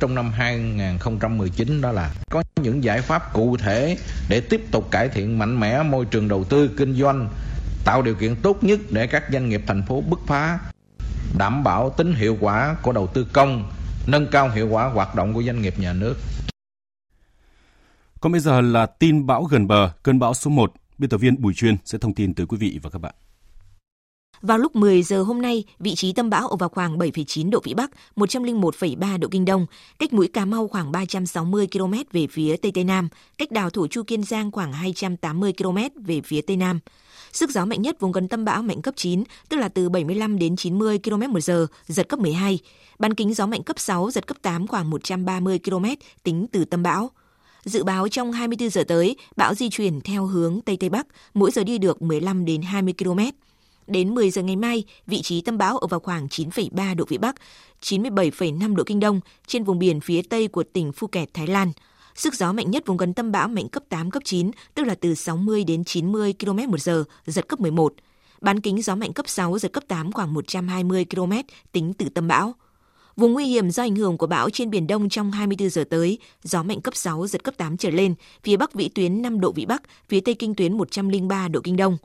[0.00, 3.98] trong năm 2019 đó là có những giải pháp cụ thể
[4.28, 7.28] để tiếp tục cải thiện mạnh mẽ môi trường đầu tư kinh doanh,
[7.84, 10.58] tạo điều kiện tốt nhất để các doanh nghiệp thành phố bứt phá,
[11.38, 13.72] đảm bảo tính hiệu quả của đầu tư công,
[14.06, 16.16] nâng cao hiệu quả hoạt động của doanh nghiệp nhà nước.
[18.20, 20.72] Còn bây giờ là tin bão gần bờ, cơn bão số 1.
[20.98, 23.14] Biên tập viên Bùi Chuyên sẽ thông tin tới quý vị và các bạn.
[24.42, 27.60] Vào lúc 10 giờ hôm nay, vị trí tâm bão ở vào khoảng 7,9 độ
[27.64, 29.66] Vĩ Bắc, 101,3 độ Kinh Đông,
[29.98, 33.86] cách mũi Cà Mau khoảng 360 km về phía Tây Tây Nam, cách đảo Thổ
[33.86, 36.80] Chu Kiên Giang khoảng 280 km về phía Tây Nam.
[37.32, 40.38] Sức gió mạnh nhất vùng gần tâm bão mạnh cấp 9, tức là từ 75
[40.38, 42.58] đến 90 km một giờ, giật cấp 12.
[42.98, 45.84] Bán kính gió mạnh cấp 6, giật cấp 8 khoảng 130 km
[46.22, 47.10] tính từ tâm bão.
[47.64, 51.50] Dự báo trong 24 giờ tới, bão di chuyển theo hướng Tây Tây Bắc, mỗi
[51.50, 53.20] giờ đi được 15 đến 20 km.
[53.90, 57.18] Đến 10 giờ ngày mai, vị trí tâm bão ở vào khoảng 9,3 độ Vĩ
[57.18, 57.36] Bắc,
[57.82, 61.72] 97,5 độ Kinh Đông trên vùng biển phía tây của tỉnh Phuket, Thái Lan.
[62.14, 64.94] Sức gió mạnh nhất vùng gần tâm bão mạnh cấp 8, cấp 9, tức là
[64.94, 67.94] từ 60 đến 90 km một giờ, giật cấp 11.
[68.40, 71.32] Bán kính gió mạnh cấp 6, giật cấp 8 khoảng 120 km
[71.72, 72.54] tính từ tâm bão.
[73.16, 76.18] Vùng nguy hiểm do ảnh hưởng của bão trên Biển Đông trong 24 giờ tới,
[76.42, 79.52] gió mạnh cấp 6, giật cấp 8 trở lên, phía Bắc vĩ tuyến 5 độ
[79.52, 81.98] Vĩ Bắc, phía Tây kinh tuyến 103 độ Kinh Đông.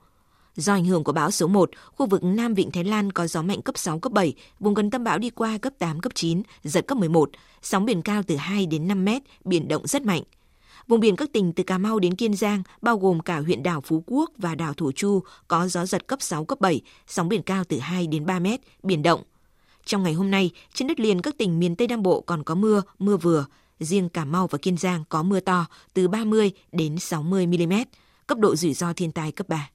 [0.56, 3.42] Do ảnh hưởng của bão số 1, khu vực Nam Vịnh Thái Lan có gió
[3.42, 6.42] mạnh cấp 6, cấp 7, vùng gần tâm bão đi qua cấp 8, cấp 9,
[6.64, 7.30] giật cấp 11,
[7.62, 10.24] sóng biển cao từ 2 đến 5 mét, biển động rất mạnh.
[10.88, 13.82] Vùng biển các tỉnh từ Cà Mau đến Kiên Giang, bao gồm cả huyện đảo
[13.82, 17.42] Phú Quốc và đảo Thổ Chu, có gió giật cấp 6, cấp 7, sóng biển
[17.42, 19.24] cao từ 2 đến 3 mét, biển động.
[19.86, 22.56] Trong ngày hôm nay, trên đất liền các tỉnh miền Tây Nam Bộ còn có
[22.56, 23.46] mưa, mưa vừa.
[23.80, 27.74] Riêng Cà Mau và Kiên Giang có mưa to từ 30 đến 60 mm,
[28.28, 29.70] cấp độ rủi ro thiên tai cấp 3.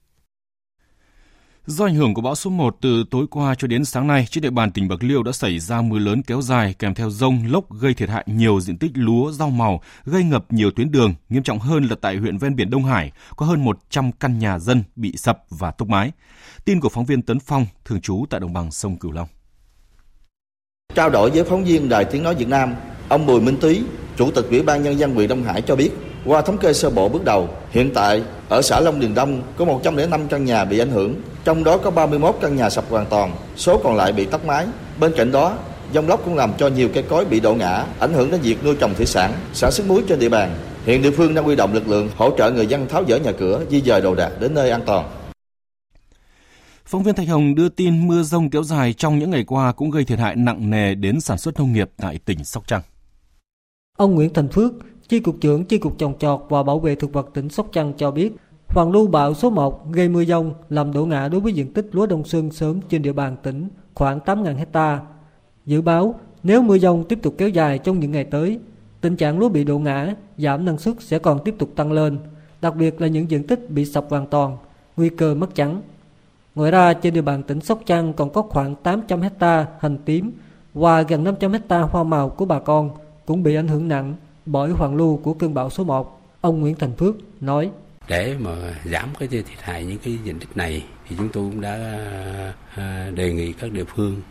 [1.71, 4.41] Do ảnh hưởng của bão số 1 từ tối qua cho đến sáng nay, trên
[4.41, 7.43] địa bàn tỉnh Bạc Liêu đã xảy ra mưa lớn kéo dài kèm theo rông,
[7.47, 11.13] lốc gây thiệt hại nhiều diện tích lúa, rau màu, gây ngập nhiều tuyến đường.
[11.29, 14.59] Nghiêm trọng hơn là tại huyện ven biển Đông Hải, có hơn 100 căn nhà
[14.59, 16.11] dân bị sập và tốc mái.
[16.65, 19.27] Tin của phóng viên Tấn Phong, thường trú tại đồng bằng sông Cửu Long.
[20.95, 22.75] Trao đổi với phóng viên Đài Tiếng Nói Việt Nam,
[23.09, 23.81] ông Bùi Minh Tý,
[24.17, 25.91] Chủ tịch Ủy ban Nhân dân huyện Đông Hải cho biết,
[26.25, 29.65] qua thống kê sơ bộ bước đầu, hiện tại ở xã Long Điền Đông có
[29.65, 33.31] 105 căn nhà bị ảnh hưởng, trong đó có 31 căn nhà sập hoàn toàn,
[33.55, 34.65] số còn lại bị tốc mái.
[34.99, 35.57] Bên cạnh đó,
[35.93, 38.63] dông lốc cũng làm cho nhiều cây cối bị đổ ngã, ảnh hưởng đến việc
[38.63, 40.55] nuôi trồng thủy sản, sản xuất muối trên địa bàn.
[40.85, 43.31] Hiện địa phương đang huy động lực lượng hỗ trợ người dân tháo dỡ nhà
[43.31, 45.09] cửa, di dời đồ đạc đến nơi an toàn.
[46.85, 49.91] Phóng viên Thạch Hồng đưa tin mưa rông kéo dài trong những ngày qua cũng
[49.91, 52.81] gây thiệt hại nặng nề đến sản xuất nông nghiệp tại tỉnh Sóc Trăng.
[53.97, 54.71] Ông Nguyễn Thành Phước,
[55.11, 57.93] Chi cục trưởng Chi cục trồng trọt và bảo vệ thực vật tỉnh Sóc Trăng
[57.97, 58.35] cho biết,
[58.67, 61.87] hoàn lưu bão số 1 gây mưa dông làm đổ ngã đối với diện tích
[61.91, 64.99] lúa đông xuân sớm trên địa bàn tỉnh khoảng 8.000 hecta.
[65.65, 68.59] Dự báo Nếu mưa dông tiếp tục kéo dài trong những ngày tới,
[69.01, 72.17] tình trạng lúa bị đổ ngã, giảm năng suất sẽ còn tiếp tục tăng lên,
[72.61, 74.57] đặc biệt là những diện tích bị sập hoàn toàn,
[74.97, 75.81] nguy cơ mất trắng.
[76.55, 80.31] Ngoài ra, trên địa bàn tỉnh Sóc Trăng còn có khoảng 800 hecta hành tím
[80.73, 82.89] và gần 500 hecta hoa màu của bà con
[83.25, 86.21] cũng bị ảnh hưởng nặng bởi hoàn lưu của cơn bão số 1.
[86.41, 87.71] Ông Nguyễn Thành Phước nói:
[88.07, 88.51] Để mà
[88.85, 91.75] giảm cái thiệt hại những cái diện tích này, thì chúng tôi cũng đã
[92.75, 94.21] à, đề nghị các địa phương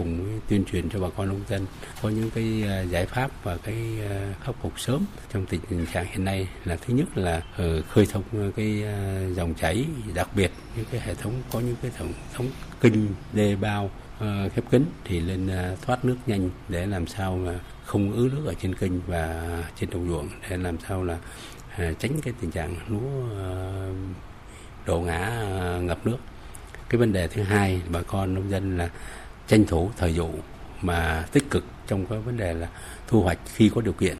[0.00, 1.66] cùng tuyên truyền cho bà con nông dân
[2.02, 3.76] có những cái à, giải pháp và cái
[4.10, 8.06] à, khắc phục sớm trong tình trạng hiện nay là thứ nhất là ờ, khơi
[8.12, 8.84] thông cái
[9.34, 12.46] dòng chảy, đặc biệt những cái hệ thống có những cái hệ thống
[12.80, 15.50] kinh đê bao ờ, khép kín thì lên
[15.82, 19.44] thoát nước nhanh để làm sao mà không ứ nước ở trên kênh và
[19.80, 21.18] trên đồng ruộng để làm sao là
[21.76, 23.50] à, tránh cái tình trạng lúa à,
[24.86, 26.16] đổ ngã à, ngập nước
[26.88, 28.90] cái vấn đề thứ hai bà con nông dân là
[29.48, 30.30] tranh thủ thời vụ
[30.82, 32.68] mà tích cực trong cái vấn đề là
[33.08, 34.16] thu hoạch khi có điều kiện.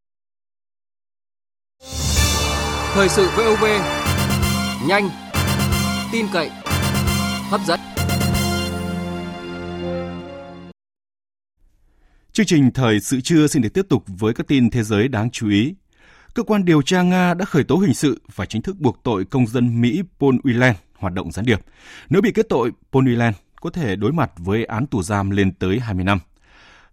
[2.94, 3.64] Thời sự VOV
[4.86, 5.08] nhanh,
[6.12, 6.50] tin cậy,
[7.50, 7.99] hấp dẫn.
[12.32, 15.30] Chương trình Thời sự trưa xin được tiếp tục với các tin thế giới đáng
[15.30, 15.74] chú ý.
[16.34, 19.24] Cơ quan điều tra Nga đã khởi tố hình sự và chính thức buộc tội
[19.24, 21.60] công dân Mỹ Paul Whelan hoạt động gián điệp.
[22.10, 25.52] Nếu bị kết tội, Paul Whelan có thể đối mặt với án tù giam lên
[25.54, 26.18] tới 20 năm.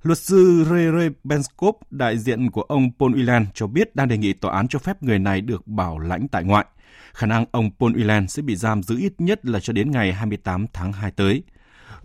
[0.03, 4.33] Luật sư Rere Benskov, đại diện của ông Paul Whelan cho biết đang đề nghị
[4.33, 6.65] tòa án cho phép người này được bảo lãnh tại ngoại.
[7.13, 10.13] Khả năng ông Paul Whelan sẽ bị giam giữ ít nhất là cho đến ngày
[10.13, 11.43] 28 tháng 2 tới.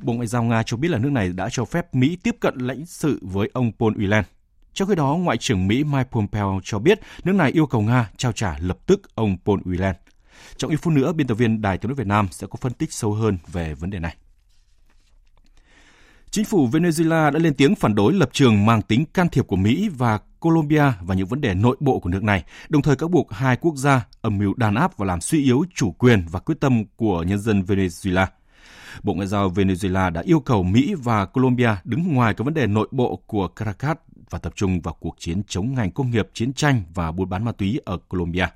[0.03, 2.59] Bộ Ngoại giao Nga cho biết là nước này đã cho phép Mỹ tiếp cận
[2.59, 4.23] lãnh sự với ông Paul Whelan.
[4.75, 8.11] Trong khi đó, Ngoại trưởng Mỹ Mike Pompeo cho biết nước này yêu cầu Nga
[8.17, 9.95] trao trả lập tức ông Paul Whelan.
[10.57, 12.73] Trong ít phút nữa, biên tập viên Đài tiếng nói Việt Nam sẽ có phân
[12.73, 14.17] tích sâu hơn về vấn đề này.
[16.31, 19.57] Chính phủ Venezuela đã lên tiếng phản đối lập trường mang tính can thiệp của
[19.57, 23.09] Mỹ và Colombia và những vấn đề nội bộ của nước này, đồng thời cáo
[23.09, 26.41] buộc hai quốc gia âm mưu đàn áp và làm suy yếu chủ quyền và
[26.41, 28.27] quyết tâm của nhân dân Venezuela.
[29.03, 32.67] Bộ Ngoại giao Venezuela đã yêu cầu Mỹ và Colombia đứng ngoài các vấn đề
[32.67, 33.97] nội bộ của Caracas
[34.31, 37.45] và tập trung vào cuộc chiến chống ngành công nghiệp, chiến tranh và buôn bán
[37.45, 38.47] ma túy ở Colombia.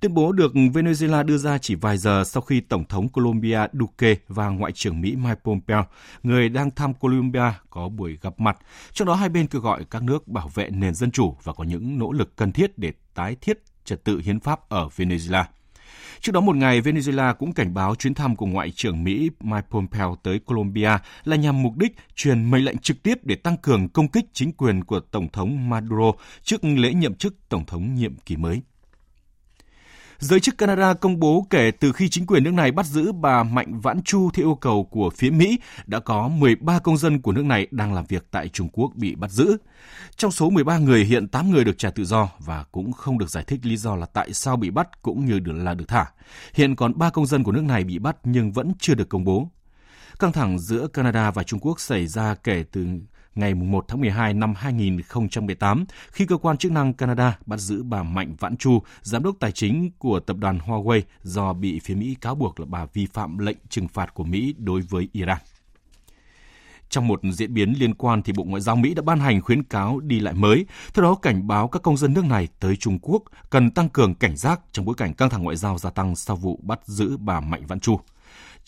[0.00, 4.14] Tuyên bố được Venezuela đưa ra chỉ vài giờ sau khi Tổng thống Colombia Duque
[4.28, 5.86] và Ngoại trưởng Mỹ Mike Pompeo,
[6.22, 8.58] người đang thăm Colombia, có buổi gặp mặt.
[8.92, 11.64] Trong đó hai bên kêu gọi các nước bảo vệ nền dân chủ và có
[11.64, 15.44] những nỗ lực cần thiết để tái thiết trật tự hiến pháp ở Venezuela.
[16.20, 19.66] Trước đó một ngày, Venezuela cũng cảnh báo chuyến thăm của Ngoại trưởng Mỹ Mike
[19.70, 20.90] Pompeo tới Colombia
[21.24, 24.52] là nhằm mục đích truyền mệnh lệnh trực tiếp để tăng cường công kích chính
[24.52, 28.60] quyền của Tổng thống Maduro trước lễ nhậm chức Tổng thống nhiệm kỳ mới.
[30.20, 33.42] Giới chức Canada công bố kể từ khi chính quyền nước này bắt giữ bà
[33.42, 37.32] Mạnh Vãn Chu theo yêu cầu của phía Mỹ, đã có 13 công dân của
[37.32, 39.56] nước này đang làm việc tại Trung Quốc bị bắt giữ.
[40.16, 43.30] Trong số 13 người, hiện 8 người được trả tự do và cũng không được
[43.30, 46.06] giải thích lý do là tại sao bị bắt cũng như là được thả.
[46.54, 49.24] Hiện còn 3 công dân của nước này bị bắt nhưng vẫn chưa được công
[49.24, 49.48] bố.
[50.18, 52.86] Căng thẳng giữa Canada và Trung Quốc xảy ra kể từ
[53.34, 58.02] ngày 1 tháng 12 năm 2018 khi cơ quan chức năng Canada bắt giữ bà
[58.02, 62.16] Mạnh Vãn Chu, giám đốc tài chính của tập đoàn Huawei do bị phía Mỹ
[62.20, 65.38] cáo buộc là bà vi phạm lệnh trừng phạt của Mỹ đối với Iran.
[66.90, 69.62] Trong một diễn biến liên quan thì Bộ Ngoại giao Mỹ đã ban hành khuyến
[69.62, 72.98] cáo đi lại mới, theo đó cảnh báo các công dân nước này tới Trung
[73.02, 76.16] Quốc cần tăng cường cảnh giác trong bối cảnh căng thẳng ngoại giao gia tăng
[76.16, 78.00] sau vụ bắt giữ bà Mạnh Vãn Chu.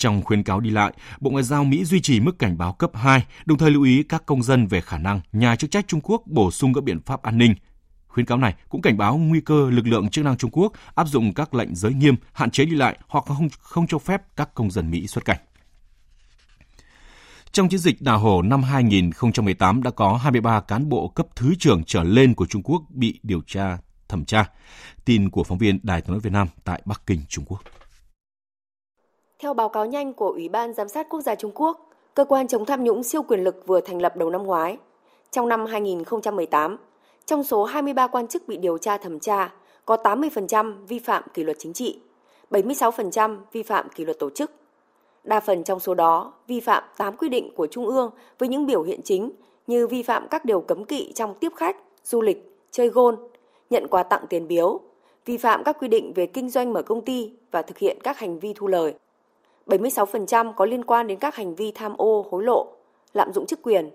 [0.02, 2.90] Trong khuyến cáo đi lại, Bộ Ngoại giao Mỹ duy trì mức cảnh báo cấp
[2.94, 6.00] 2, đồng thời lưu ý các công dân về khả năng nhà chức trách Trung
[6.02, 7.54] Quốc bổ sung các biện pháp an ninh.
[8.08, 11.08] Khuyến cáo này cũng cảnh báo nguy cơ lực lượng chức năng Trung Quốc áp
[11.08, 14.54] dụng các lệnh giới nghiêm, hạn chế đi lại hoặc không, không cho phép các
[14.54, 15.38] công dân Mỹ xuất cảnh.
[17.52, 21.84] Trong chiến dịch đào hổ năm 2018 đã có 23 cán bộ cấp thứ trưởng
[21.86, 24.44] trở lên của Trung Quốc bị điều tra, thẩm tra.
[25.04, 27.62] Tin của phóng viên Đài tiếng nói Việt Nam tại Bắc Kinh, Trung Quốc.
[29.42, 32.48] Theo báo cáo nhanh của Ủy ban Giám sát Quốc gia Trung Quốc, cơ quan
[32.48, 34.78] chống tham nhũng siêu quyền lực vừa thành lập đầu năm ngoái.
[35.30, 36.76] Trong năm 2018,
[37.26, 39.52] trong số 23 quan chức bị điều tra thẩm tra,
[39.84, 41.98] có 80% vi phạm kỷ luật chính trị,
[42.50, 44.50] 76% vi phạm kỷ luật tổ chức.
[45.24, 48.66] Đa phần trong số đó vi phạm 8 quy định của Trung ương với những
[48.66, 49.30] biểu hiện chính
[49.66, 53.16] như vi phạm các điều cấm kỵ trong tiếp khách, du lịch, chơi gôn,
[53.70, 54.80] nhận quà tặng tiền biếu,
[55.24, 58.18] vi phạm các quy định về kinh doanh mở công ty và thực hiện các
[58.18, 58.94] hành vi thu lời.
[59.66, 62.66] 76% có liên quan đến các hành vi tham ô, hối lộ,
[63.12, 63.90] lạm dụng chức quyền.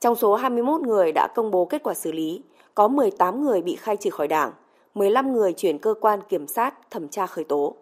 [0.00, 2.42] Trong số 21 người đã công bố kết quả xử lý,
[2.74, 4.52] có 18 người bị khai trừ khỏi đảng,
[4.94, 7.74] 15 người chuyển cơ quan kiểm sát thẩm tra khởi tố.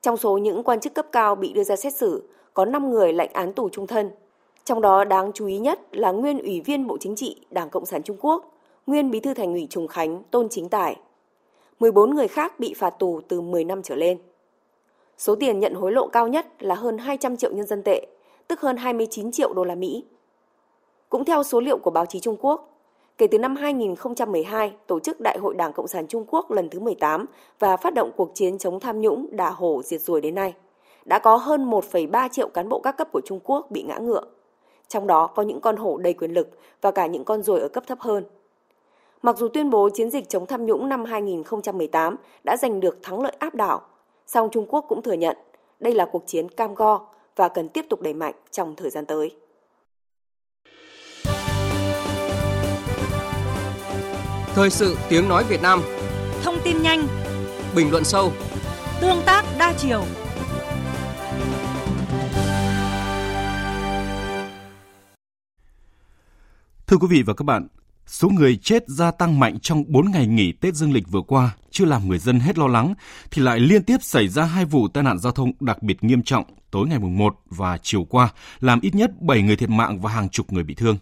[0.00, 2.22] Trong số những quan chức cấp cao bị đưa ra xét xử,
[2.54, 4.10] có 5 người lệnh án tù trung thân.
[4.64, 7.86] Trong đó đáng chú ý nhất là nguyên Ủy viên Bộ Chính trị Đảng Cộng
[7.86, 8.54] sản Trung Quốc,
[8.86, 10.96] nguyên Bí thư Thành ủy Trùng Khánh Tôn Chính Tài.
[11.80, 14.18] 14 người khác bị phạt tù từ 10 năm trở lên.
[15.18, 18.06] Số tiền nhận hối lộ cao nhất là hơn 200 triệu nhân dân tệ,
[18.48, 20.04] tức hơn 29 triệu đô la Mỹ.
[21.08, 22.70] Cũng theo số liệu của báo chí Trung Quốc,
[23.18, 26.80] kể từ năm 2012 tổ chức Đại hội Đảng Cộng sản Trung Quốc lần thứ
[26.80, 27.26] 18
[27.58, 30.54] và phát động cuộc chiến chống tham nhũng đà hổ diệt ruồi đến nay,
[31.04, 34.24] đã có hơn 1,3 triệu cán bộ các cấp của Trung Quốc bị ngã ngựa.
[34.88, 36.48] Trong đó có những con hổ đầy quyền lực
[36.80, 38.24] và cả những con ruồi ở cấp thấp hơn.
[39.22, 43.20] Mặc dù tuyên bố chiến dịch chống tham nhũng năm 2018 đã giành được thắng
[43.20, 43.80] lợi áp đảo,
[44.26, 45.36] song Trung Quốc cũng thừa nhận
[45.80, 47.06] đây là cuộc chiến cam go
[47.36, 49.36] và cần tiếp tục đẩy mạnh trong thời gian tới.
[54.54, 55.82] Thời sự tiếng nói Việt Nam.
[56.42, 57.06] Thông tin nhanh.
[57.76, 58.32] Bình luận sâu.
[59.00, 60.04] Tương tác đa chiều.
[66.86, 67.68] Thưa quý vị và các bạn,
[68.06, 71.50] số người chết gia tăng mạnh trong 4 ngày nghỉ Tết Dương lịch vừa qua
[71.70, 72.94] chưa làm người dân hết lo lắng
[73.30, 76.22] thì lại liên tiếp xảy ra hai vụ tai nạn giao thông đặc biệt nghiêm
[76.22, 78.28] trọng tối ngày mùng 1 và chiều qua
[78.60, 80.98] làm ít nhất 7 người thiệt mạng và hàng chục người bị thương.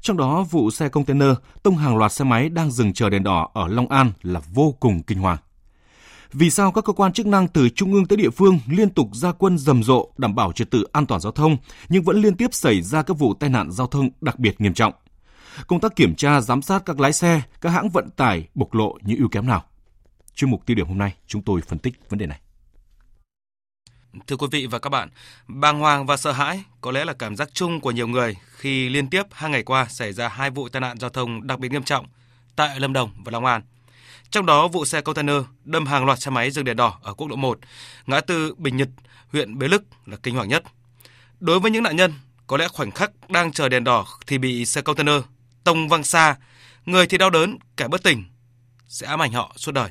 [0.00, 3.50] Trong đó, vụ xe container tông hàng loạt xe máy đang dừng chờ đèn đỏ
[3.54, 5.38] ở Long An là vô cùng kinh hoàng.
[6.32, 9.08] Vì sao các cơ quan chức năng từ trung ương tới địa phương liên tục
[9.12, 11.56] ra quân rầm rộ đảm bảo trật tự an toàn giao thông
[11.88, 14.74] nhưng vẫn liên tiếp xảy ra các vụ tai nạn giao thông đặc biệt nghiêm
[14.74, 14.92] trọng?
[15.66, 18.98] Công tác kiểm tra giám sát các lái xe, các hãng vận tải bộc lộ
[19.02, 19.64] những ưu kém nào?
[20.34, 22.40] Chuyên mục tiêu điểm hôm nay chúng tôi phân tích vấn đề này.
[24.26, 25.08] Thưa quý vị và các bạn,
[25.48, 28.88] bàng hoàng và sợ hãi có lẽ là cảm giác chung của nhiều người khi
[28.88, 31.72] liên tiếp hai ngày qua xảy ra hai vụ tai nạn giao thông đặc biệt
[31.72, 32.06] nghiêm trọng
[32.56, 33.62] tại Lâm Đồng và Long An.
[34.30, 37.28] Trong đó, vụ xe container đâm hàng loạt xe máy dừng đèn đỏ ở quốc
[37.28, 37.58] lộ 1,
[38.06, 38.88] ngã tư Bình Nhật,
[39.32, 40.62] huyện Bế Lức là kinh hoàng nhất.
[41.40, 42.12] Đối với những nạn nhân,
[42.46, 45.22] có lẽ khoảnh khắc đang chờ đèn đỏ thì bị xe container
[45.64, 46.36] tông văng xa,
[46.86, 48.24] người thì đau đớn, kẻ bất tỉnh,
[48.88, 49.90] sẽ ám ảnh họ suốt đời.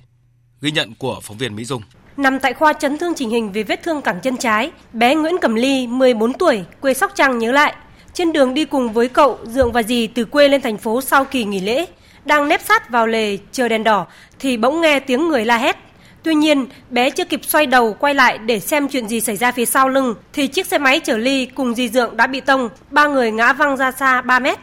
[0.61, 1.81] Ghi nhận của phóng viên Mỹ Dung.
[2.17, 5.37] Nằm tại khoa chấn thương chỉnh hình vì vết thương cẳng chân trái, bé Nguyễn
[5.41, 7.75] Cẩm Ly, 14 tuổi, quê Sóc Trăng nhớ lại,
[8.13, 11.25] trên đường đi cùng với cậu, Dượng và dì từ quê lên thành phố sau
[11.25, 11.85] kỳ nghỉ lễ,
[12.25, 14.07] đang nép sát vào lề chờ đèn đỏ
[14.39, 15.77] thì bỗng nghe tiếng người la hét.
[16.23, 19.51] Tuy nhiên, bé chưa kịp xoay đầu quay lại để xem chuyện gì xảy ra
[19.51, 22.69] phía sau lưng thì chiếc xe máy chở Ly cùng dì Dượng đã bị tông,
[22.91, 24.59] ba người ngã văng ra xa 3 mét.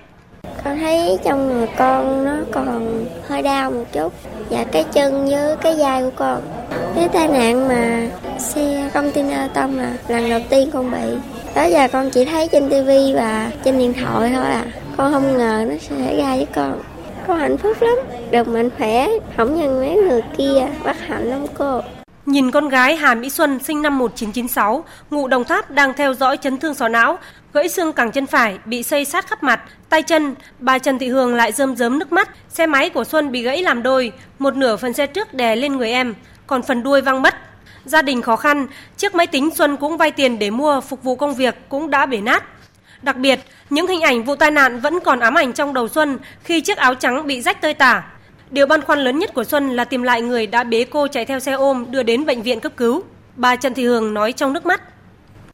[0.64, 4.12] Con thấy trong người con nó còn hơi đau một chút
[4.50, 6.40] và cái chân với cái vai của con.
[6.96, 11.16] Cái tai nạn mà xe container tông là lần đầu tiên con bị.
[11.54, 14.64] Đó giờ con chỉ thấy trên tivi và trên điện thoại thôi à.
[14.96, 16.80] Con không ngờ nó sẽ xảy ra với con.
[17.26, 17.98] Con hạnh phúc lắm,
[18.30, 21.80] được mạnh khỏe, không nhân mấy người kia, bất hạnh lắm cô.
[22.26, 26.36] Nhìn con gái Hà Mỹ Xuân sinh năm 1996, ngụ Đồng Tháp đang theo dõi
[26.36, 27.18] chấn thương sọ não,
[27.52, 31.08] gãy xương cẳng chân phải, bị xây sát khắp mặt, tay chân, bà Trần Thị
[31.08, 32.30] Hương lại rơm rớm nước mắt.
[32.48, 35.76] Xe máy của Xuân bị gãy làm đôi, một nửa phần xe trước đè lên
[35.76, 36.14] người em,
[36.46, 37.34] còn phần đuôi văng mất.
[37.84, 41.16] Gia đình khó khăn, chiếc máy tính Xuân cũng vay tiền để mua phục vụ
[41.16, 42.44] công việc cũng đã bể nát.
[43.02, 46.18] Đặc biệt, những hình ảnh vụ tai nạn vẫn còn ám ảnh trong đầu Xuân
[46.44, 48.02] khi chiếc áo trắng bị rách tơi tả.
[48.50, 51.24] Điều băn khoăn lớn nhất của Xuân là tìm lại người đã bế cô chạy
[51.24, 53.02] theo xe ôm đưa đến bệnh viện cấp cứu.
[53.36, 54.82] Bà Trần Thị Hương nói trong nước mắt.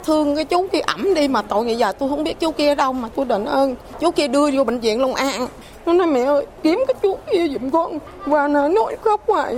[0.05, 2.75] Thương cái chú kia ẩm đi mà tội ngày giờ tôi không biết chú kia
[2.75, 5.49] đâu mà tôi định ơn chú kia đưa vô bệnh viện Long An.
[5.87, 9.57] Nó nói mẹ ơi kiếm cái chú kia giùm con và nó nói khóc hoài.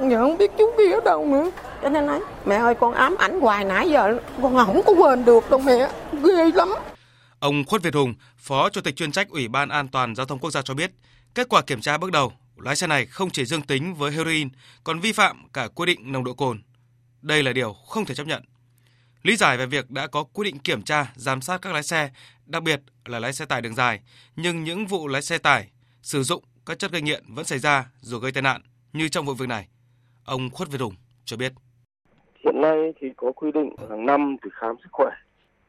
[0.00, 1.50] Giờ không biết chú kia ở đâu nữa.
[1.82, 5.24] Cho nên nói mẹ ơi con ám ảnh hoài nãy giờ con không có quên
[5.24, 5.88] được đâu mẹ.
[6.12, 6.68] Ghê lắm.
[7.38, 10.38] Ông Khuất Việt Hùng, Phó Chủ tịch chuyên trách Ủy ban An toàn Giao thông
[10.38, 10.90] Quốc gia cho biết,
[11.34, 14.48] kết quả kiểm tra bước đầu, lái xe này không chỉ dương tính với heroin,
[14.84, 16.62] còn vi phạm cả quy định nồng độ cồn.
[17.22, 18.42] Đây là điều không thể chấp nhận.
[19.22, 22.10] Lý giải về việc đã có quy định kiểm tra, giám sát các lái xe,
[22.46, 24.00] đặc biệt là lái xe tải đường dài,
[24.36, 25.70] nhưng những vụ lái xe tải
[26.02, 28.60] sử dụng các chất gây nghiện vẫn xảy ra rồi gây tai nạn
[28.92, 29.68] như trong vụ việc này.
[30.24, 31.52] Ông Khuất Việt Hùng cho biết.
[32.44, 35.10] Hiện nay thì có quy định hàng năm thì khám sức khỏe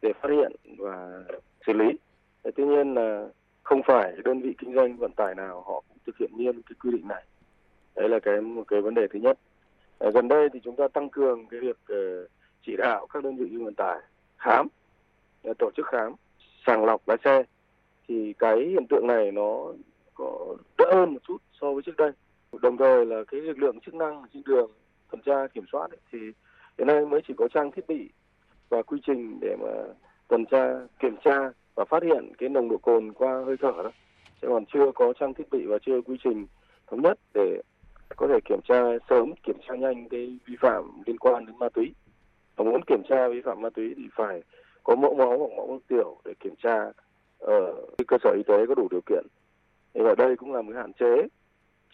[0.02, 1.24] để phát hiện và
[1.68, 1.86] xử lý.
[2.56, 3.28] Tuy nhiên là
[3.64, 6.76] không phải đơn vị kinh doanh vận tải nào họ cũng thực hiện nghiêm cái
[6.84, 7.24] quy định này.
[7.96, 9.40] Đấy là cái một cái vấn đề thứ nhất.
[10.00, 12.30] À, gần đây thì chúng ta tăng cường cái việc uh,
[12.66, 14.00] chỉ đạo các đơn vị vận tải
[14.38, 14.68] khám,
[15.50, 16.14] uh, tổ chức khám,
[16.66, 17.44] sàng lọc lái xe
[18.08, 19.74] thì cái hiện tượng này nó
[20.14, 22.12] có đỡ hơn một chút so với trước đây.
[22.62, 24.72] Đồng thời là cái lực lượng chức năng trên đường
[25.12, 26.20] tuần tra kiểm soát ấy, thì
[26.78, 28.10] hiện nay mới chỉ có trang thiết bị
[28.70, 29.70] và quy trình để mà
[30.28, 30.68] tuần tra
[31.00, 33.92] kiểm tra và phát hiện cái nồng độ cồn qua hơi thở đó
[34.42, 36.48] chứ còn chưa có trang thiết bị và chưa quy trình
[36.88, 37.62] thống nhất để
[38.16, 41.70] có thể kiểm tra sớm kiểm tra nhanh cái vi phạm liên quan đến ma
[41.70, 41.94] túy
[42.56, 44.44] và muốn kiểm tra vi phạm ma túy thì phải
[44.84, 46.78] có mẫu máu hoặc mẫu nước tiểu để kiểm tra
[47.40, 49.26] ở cơ sở y tế có đủ điều kiện.
[49.94, 51.28] Thì ở đây cũng là một hạn chế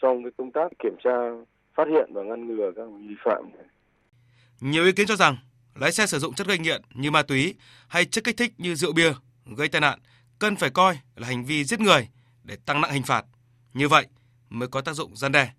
[0.01, 1.17] trong cái công tác kiểm tra,
[1.73, 3.43] phát hiện và ngăn ngừa các vi phạm.
[4.59, 5.35] Nhiều ý kiến cho rằng
[5.79, 7.55] lái xe sử dụng chất gây nghiện như ma túy
[7.87, 9.13] hay chất kích thích như rượu bia
[9.57, 9.99] gây tai nạn
[10.39, 12.07] cần phải coi là hành vi giết người
[12.51, 13.25] để tăng nặng hình phạt.
[13.73, 14.07] Như vậy
[14.49, 15.51] mới có tác dụng gian đe.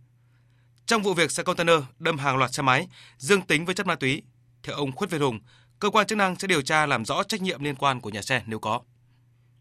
[0.86, 3.94] Trong vụ việc xe container đâm hàng loạt xe máy dương tính với chất ma
[3.94, 4.22] túy,
[4.62, 5.40] theo ông Khuất Việt Hùng,
[5.78, 8.22] cơ quan chức năng sẽ điều tra làm rõ trách nhiệm liên quan của nhà
[8.22, 8.80] xe nếu có.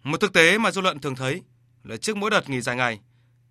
[0.03, 1.41] Một thực tế mà dư luận thường thấy
[1.83, 2.99] là trước mỗi đợt nghỉ dài ngày,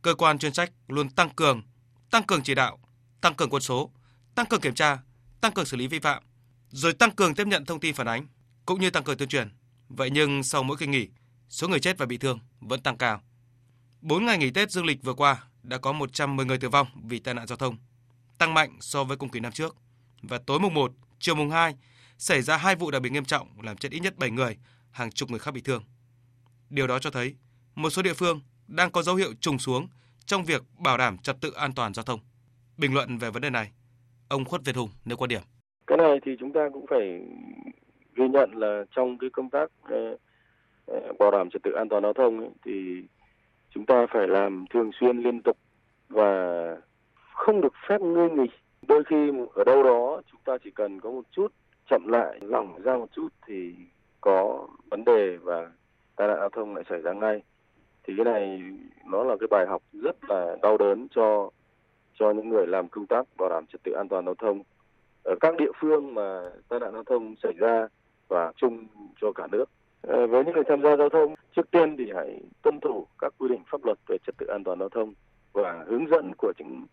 [0.02, 1.62] cơ quan chuyên trách luôn tăng cường,
[2.10, 2.78] tăng cường chỉ đạo,
[3.20, 3.90] tăng cường quân số,
[4.34, 4.98] tăng cường kiểm tra,
[5.40, 6.22] tăng cường xử lý vi phạm,
[6.70, 8.26] rồi tăng cường tiếp nhận thông tin phản ánh,
[8.66, 9.48] cũng như tăng cường tuyên truyền.
[9.88, 11.08] Vậy nhưng sau mỗi kỳ nghỉ,
[11.48, 13.22] số người chết và bị thương vẫn tăng cao.
[14.02, 17.18] 4 ngày nghỉ Tết dương lịch vừa qua đã có 110 người tử vong vì
[17.18, 17.76] tai nạn giao thông,
[18.38, 19.76] tăng mạnh so với cùng kỳ năm trước.
[20.22, 21.74] Và tối mùng 1, chiều mùng 2
[22.18, 24.56] xảy ra hai vụ đặc biệt nghiêm trọng làm chết ít nhất 7 người,
[24.90, 25.82] hàng chục người khác bị thương.
[26.70, 27.34] Điều đó cho thấy
[27.74, 29.88] một số địa phương đang có dấu hiệu trùng xuống
[30.26, 32.20] trong việc bảo đảm trật tự an toàn giao thông.
[32.78, 33.72] Bình luận về vấn đề này,
[34.28, 35.42] ông Khuất Việt Hùng nêu quan điểm.
[35.86, 37.20] Cái này thì chúng ta cũng phải
[38.16, 40.16] ghi nhận là trong cái công tác ờ,
[40.86, 43.02] ờ, bảo đảm trật tự an toàn giao thông ấy, thì
[43.74, 45.56] chúng ta phải làm thường xuyên liên tục
[46.08, 46.76] và
[47.32, 48.46] không được phép ngơi nghỉ.
[48.88, 51.52] Đôi khi ở đâu đó chúng ta chỉ cần có một chút
[51.90, 53.74] chậm lại, lỏng ra một chút thì
[54.20, 55.70] có vấn đề và
[56.16, 57.42] tai nạn giao thông lại xảy ra ngay.
[58.04, 58.62] Thì cái này
[59.06, 61.50] nó là cái bài học rất là đau đớn cho
[62.14, 64.62] cho những người làm công tác bảo đảm trật tự an toàn giao thông
[65.24, 67.88] ở các địa phương mà tai nạn giao thông xảy ra
[68.28, 68.86] và chung
[69.20, 69.64] cho cả nước.
[70.02, 73.34] Ờ, với những người tham gia giao thông, trước tiên thì hãy tuân thủ các
[73.38, 75.14] quy định pháp luật về trật tự an toàn giao thông
[75.52, 76.86] và hướng dẫn của những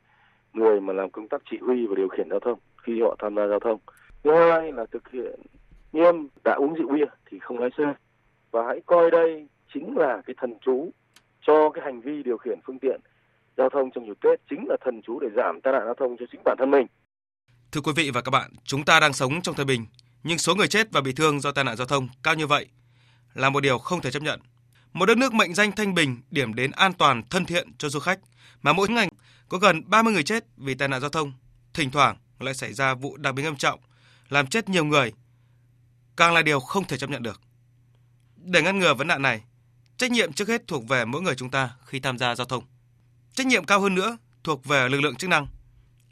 [0.54, 3.36] người mà làm công tác chỉ huy và điều khiển giao thông khi họ tham
[3.36, 3.80] gia giao thông.
[4.24, 5.39] Thứ hai là thực hiện
[5.93, 7.93] nghiêm đã uống rượu bia thì không lái xe
[8.52, 10.91] và hãy coi đây chính là cái thần chú
[11.48, 13.02] cho cái hành vi điều khiển phương tiện
[13.58, 16.17] giao thông trong dịp Tết chính là thần chú để giảm tai nạn giao thông
[16.20, 16.88] cho chính bản thân mình.
[17.72, 19.86] Thưa quý vị và các bạn, chúng ta đang sống trong thời bình,
[20.24, 22.65] nhưng số người chết và bị thương do tai nạn giao thông cao như vậy
[23.38, 24.39] là một điều không thể chấp nhận.
[24.93, 28.00] Một đất nước mệnh danh thanh bình, điểm đến an toàn, thân thiện cho du
[28.00, 28.19] khách,
[28.62, 29.10] mà mỗi ngày
[29.50, 31.34] có gần 30 người chết vì tai nạn giao thông,
[31.73, 33.80] thỉnh thoảng lại xảy ra vụ đặc biệt nghiêm trọng,
[34.30, 35.13] làm chết nhiều người,
[36.17, 37.41] càng là điều không thể chấp nhận được.
[38.36, 39.43] Để ngăn ngừa vấn nạn này,
[39.97, 42.63] trách nhiệm trước hết thuộc về mỗi người chúng ta khi tham gia giao thông.
[43.34, 45.47] Trách nhiệm cao hơn nữa thuộc về lực lượng chức năng.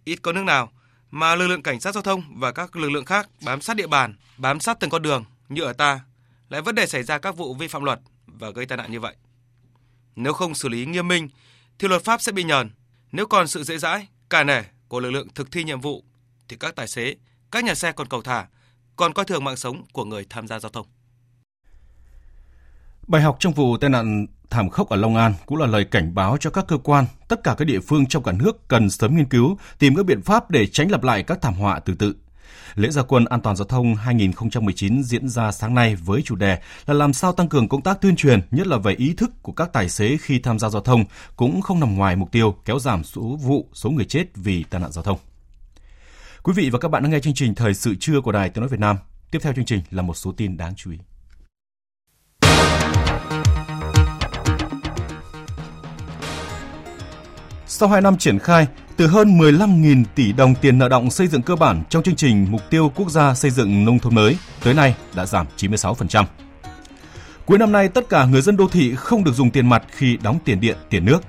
[0.03, 0.71] Ít có nước nào
[1.11, 3.87] mà lực lượng cảnh sát giao thông và các lực lượng khác bám sát địa
[3.87, 5.99] bàn, bám sát từng con đường như ở ta
[6.49, 8.99] lại vẫn để xảy ra các vụ vi phạm luật và gây tai nạn như
[8.99, 9.15] vậy.
[10.15, 11.29] Nếu không xử lý nghiêm minh
[11.79, 12.69] thì luật pháp sẽ bị nhờn.
[13.11, 16.03] Nếu còn sự dễ dãi, cả nể của lực lượng thực thi nhiệm vụ
[16.47, 17.15] thì các tài xế,
[17.51, 18.47] các nhà xe còn cầu thả,
[18.95, 20.87] còn coi thường mạng sống của người tham gia giao thông.
[23.07, 26.15] Bài học trong vụ tai nạn thảm khốc ở Long An cũng là lời cảnh
[26.15, 29.15] báo cho các cơ quan, tất cả các địa phương trong cả nước cần sớm
[29.15, 32.15] nghiên cứu, tìm các biện pháp để tránh lặp lại các thảm họa tương tự.
[32.75, 36.59] Lễ gia quân an toàn giao thông 2019 diễn ra sáng nay với chủ đề
[36.85, 39.51] là làm sao tăng cường công tác tuyên truyền, nhất là về ý thức của
[39.51, 41.05] các tài xế khi tham gia giao thông,
[41.35, 44.81] cũng không nằm ngoài mục tiêu kéo giảm số vụ, số người chết vì tai
[44.81, 45.17] nạn giao thông.
[46.43, 48.61] Quý vị và các bạn đang nghe chương trình Thời sự trưa của Đài Tiếng
[48.61, 48.97] nói Việt Nam.
[49.31, 50.97] Tiếp theo chương trình là một số tin đáng chú ý.
[57.67, 61.41] Sau 2 năm triển khai, từ hơn 15.000 tỷ đồng tiền nợ động xây dựng
[61.41, 64.73] cơ bản trong chương trình Mục tiêu Quốc gia xây dựng nông thôn mới, tới
[64.73, 66.25] nay đã giảm 96%.
[67.45, 70.17] Cuối năm nay, tất cả người dân đô thị không được dùng tiền mặt khi
[70.17, 71.19] đóng tiền điện, tiền nước.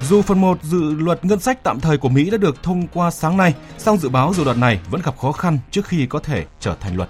[0.00, 3.10] Dù phần 1 dự luật ngân sách tạm thời của Mỹ đã được thông qua
[3.10, 6.18] sáng nay, song dự báo dự luật này vẫn gặp khó khăn trước khi có
[6.18, 7.08] thể trở thành luật.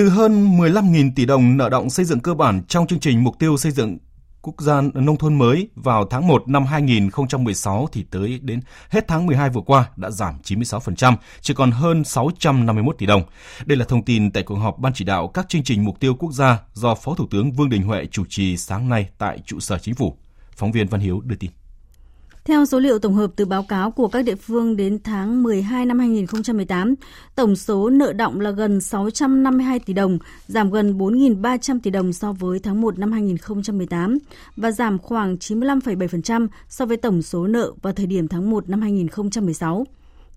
[0.00, 3.38] Từ hơn 15.000 tỷ đồng nợ động xây dựng cơ bản trong chương trình mục
[3.38, 3.98] tiêu xây dựng
[4.42, 9.26] quốc gia nông thôn mới vào tháng 1 năm 2016 thì tới đến hết tháng
[9.26, 13.22] 12 vừa qua đã giảm 96%, chỉ còn hơn 651 tỷ đồng.
[13.64, 16.14] Đây là thông tin tại cuộc họp Ban chỉ đạo các chương trình mục tiêu
[16.14, 19.60] quốc gia do Phó Thủ tướng Vương Đình Huệ chủ trì sáng nay tại trụ
[19.60, 20.16] sở chính phủ.
[20.56, 21.50] Phóng viên Văn Hiếu đưa tin.
[22.50, 25.86] Theo số liệu tổng hợp từ báo cáo của các địa phương đến tháng 12
[25.86, 26.94] năm 2018,
[27.34, 32.32] tổng số nợ động là gần 652 tỷ đồng, giảm gần 4.300 tỷ đồng so
[32.32, 34.18] với tháng 1 năm 2018
[34.56, 38.80] và giảm khoảng 95,7% so với tổng số nợ vào thời điểm tháng 1 năm
[38.80, 39.86] 2016.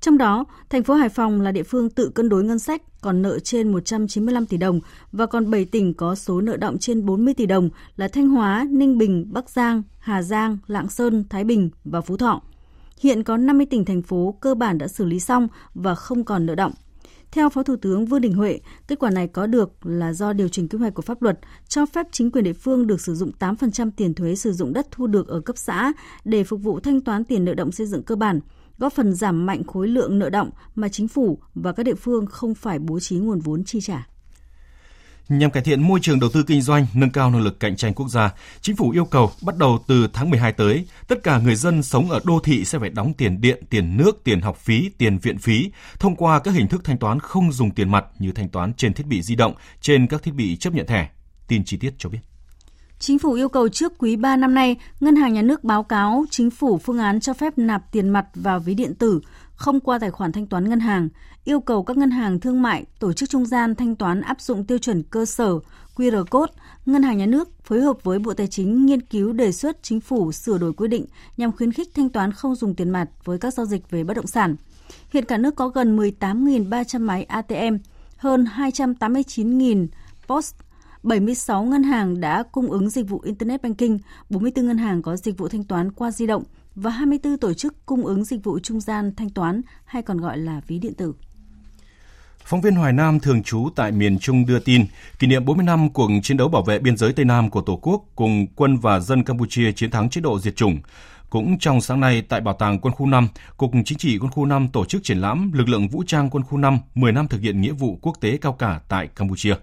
[0.03, 3.21] Trong đó, thành phố Hải Phòng là địa phương tự cân đối ngân sách còn
[3.21, 4.79] nợ trên 195 tỷ đồng
[5.11, 8.67] và còn 7 tỉnh có số nợ động trên 40 tỷ đồng là Thanh Hóa,
[8.69, 12.41] Ninh Bình, Bắc Giang, Hà Giang, Lạng Sơn, Thái Bình và Phú Thọ.
[12.99, 16.45] Hiện có 50 tỉnh thành phố cơ bản đã xử lý xong và không còn
[16.45, 16.71] nợ động.
[17.31, 20.47] Theo Phó Thủ tướng Vương Đình Huệ, kết quả này có được là do điều
[20.47, 23.31] chỉnh quy hoạch của pháp luật cho phép chính quyền địa phương được sử dụng
[23.39, 25.93] 8% tiền thuế sử dụng đất thu được ở cấp xã
[26.25, 28.39] để phục vụ thanh toán tiền nợ động xây dựng cơ bản,
[28.77, 32.25] góp phần giảm mạnh khối lượng nợ động mà chính phủ và các địa phương
[32.25, 34.07] không phải bố trí nguồn vốn chi trả.
[35.29, 37.93] Nhằm cải thiện môi trường đầu tư kinh doanh, nâng cao năng lực cạnh tranh
[37.93, 41.55] quốc gia, chính phủ yêu cầu bắt đầu từ tháng 12 tới, tất cả người
[41.55, 44.89] dân sống ở đô thị sẽ phải đóng tiền điện, tiền nước, tiền học phí,
[44.97, 48.31] tiền viện phí thông qua các hình thức thanh toán không dùng tiền mặt như
[48.31, 51.09] thanh toán trên thiết bị di động, trên các thiết bị chấp nhận thẻ.
[51.47, 52.19] Tin chi tiết cho biết.
[53.05, 56.25] Chính phủ yêu cầu trước quý 3 năm nay, Ngân hàng Nhà nước báo cáo
[56.29, 59.21] chính phủ phương án cho phép nạp tiền mặt vào ví điện tử
[59.55, 61.09] không qua tài khoản thanh toán ngân hàng,
[61.43, 64.65] yêu cầu các ngân hàng thương mại, tổ chức trung gian thanh toán áp dụng
[64.65, 65.59] tiêu chuẩn cơ sở
[65.95, 66.53] QR code,
[66.85, 69.99] Ngân hàng Nhà nước phối hợp với Bộ Tài chính nghiên cứu đề xuất chính
[69.99, 71.05] phủ sửa đổi quy định
[71.37, 74.13] nhằm khuyến khích thanh toán không dùng tiền mặt với các giao dịch về bất
[74.13, 74.55] động sản.
[75.09, 77.77] Hiện cả nước có gần 18.300 máy ATM,
[78.17, 79.87] hơn 289.000
[80.27, 80.53] POS
[81.03, 83.97] 76 ngân hàng đã cung ứng dịch vụ Internet Banking,
[84.29, 86.43] 44 ngân hàng có dịch vụ thanh toán qua di động
[86.75, 90.37] và 24 tổ chức cung ứng dịch vụ trung gian thanh toán hay còn gọi
[90.37, 91.13] là ví điện tử.
[92.45, 94.85] Phóng viên Hoài Nam thường trú tại miền Trung đưa tin,
[95.19, 97.79] kỷ niệm 40 năm cuộc chiến đấu bảo vệ biên giới Tây Nam của Tổ
[97.81, 100.77] quốc cùng quân và dân Campuchia chiến thắng chế độ diệt chủng.
[101.29, 103.27] Cũng trong sáng nay tại Bảo tàng Quân khu 5,
[103.57, 106.43] Cục Chính trị Quân khu 5 tổ chức triển lãm lực lượng vũ trang Quân
[106.43, 109.55] khu 5 10 năm thực hiện nghĩa vụ quốc tế cao cả tại Campuchia.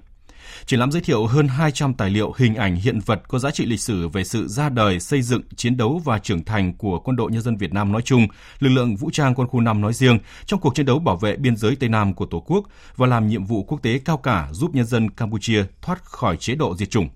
[0.67, 3.67] Triển lãm giới thiệu hơn 200 tài liệu, hình ảnh, hiện vật có giá trị
[3.67, 7.17] lịch sử về sự ra đời, xây dựng, chiến đấu và trưởng thành của Quân
[7.17, 8.27] đội Nhân dân Việt Nam nói chung,
[8.59, 11.37] lực lượng vũ trang quân khu 5 nói riêng trong cuộc chiến đấu bảo vệ
[11.37, 12.65] biên giới Tây Nam của Tổ quốc
[12.97, 16.55] và làm nhiệm vụ quốc tế cao cả giúp nhân dân Campuchia thoát khỏi chế
[16.55, 17.09] độ diệt chủng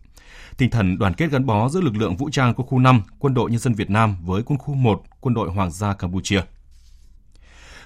[0.59, 3.35] tinh thần đoàn kết gắn bó giữa lực lượng vũ trang quân khu 5, quân
[3.35, 6.41] đội nhân dân Việt Nam với quân khu 1, quân đội Hoàng gia Campuchia.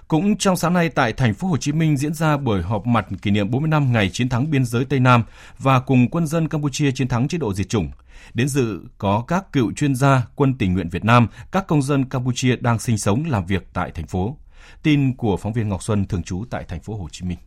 [0.09, 3.07] Cũng trong sáng nay tại thành phố Hồ Chí Minh diễn ra buổi họp mặt
[3.23, 5.25] kỷ niệm 40 năm ngày chiến thắng biên giới Tây Nam
[5.59, 7.91] và cùng quân dân Campuchia chiến thắng chế độ diệt chủng.
[8.35, 12.05] Đến dự có các cựu chuyên gia quân tình nguyện Việt Nam, các công dân
[12.05, 14.37] Campuchia đang sinh sống làm việc tại thành phố.
[14.83, 17.39] Tin của phóng viên Ngọc Xuân thường trú tại thành phố Hồ Chí Minh.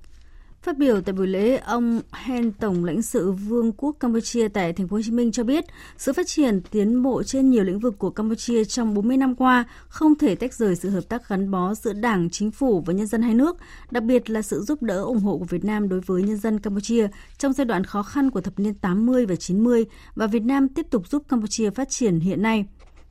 [0.63, 4.87] Phát biểu tại buổi lễ, ông Hen Tổng lãnh sự Vương quốc Campuchia tại thành
[4.87, 5.65] phố Hồ Chí Minh cho biết,
[5.97, 9.65] sự phát triển tiến bộ trên nhiều lĩnh vực của Campuchia trong 40 năm qua
[9.87, 13.07] không thể tách rời sự hợp tác gắn bó giữa Đảng, chính phủ và nhân
[13.07, 13.57] dân hai nước,
[13.91, 16.59] đặc biệt là sự giúp đỡ ủng hộ của Việt Nam đối với nhân dân
[16.59, 17.07] Campuchia
[17.37, 19.85] trong giai đoạn khó khăn của thập niên 80 và 90
[20.15, 22.65] và Việt Nam tiếp tục giúp Campuchia phát triển hiện nay.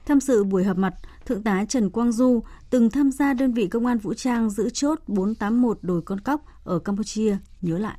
[0.07, 0.95] Tham dự buổi họp mặt,
[1.31, 4.71] Thượng tá Trần Quang Du từng tham gia đơn vị công an vũ trang giữ
[4.71, 7.99] chốt 481 đồi con cóc ở Campuchia, nhớ lại.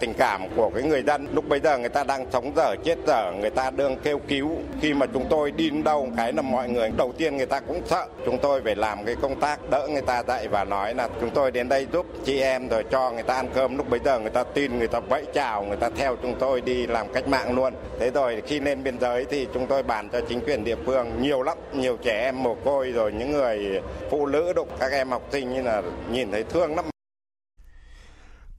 [0.00, 2.98] Tình cảm của cái người dân lúc bây giờ người ta đang sống dở chết
[3.06, 4.50] dở, người ta đương kêu cứu.
[4.80, 7.60] Khi mà chúng tôi đi đến đâu cái là mọi người đầu tiên người ta
[7.60, 8.06] cũng sợ.
[8.26, 11.30] Chúng tôi phải làm cái công tác đỡ người ta dậy và nói là chúng
[11.30, 13.76] tôi đến đây giúp chị em rồi cho người ta ăn cơm.
[13.76, 16.60] Lúc bây giờ người ta tin, người ta vẫy chào, người ta theo chúng tôi
[16.60, 17.74] đi làm cách mạng luôn.
[18.00, 21.10] Thế rồi khi lên biên giới thì chúng tôi bàn cho chính quyền địa phương
[21.20, 25.10] nhiều lắm, nhiều trẻ em mồ côi rồi những người phụ nữ đục các em
[25.10, 26.84] học sinh như là nhìn thấy thương lắm.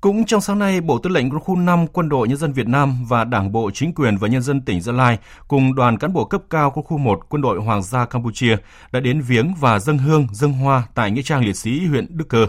[0.05, 2.67] Cũng trong sáng nay, Bộ Tư lệnh Quân khu 5 Quân đội Nhân dân Việt
[2.67, 6.13] Nam và Đảng bộ, chính quyền và nhân dân tỉnh Gia Lai cùng đoàn cán
[6.13, 8.57] bộ cấp cao Quân khu 1 Quân đội Hoàng gia Campuchia
[8.91, 12.25] đã đến viếng và dâng hương, dâng hoa tại nghĩa trang liệt sĩ huyện Đức
[12.29, 12.47] Cơ.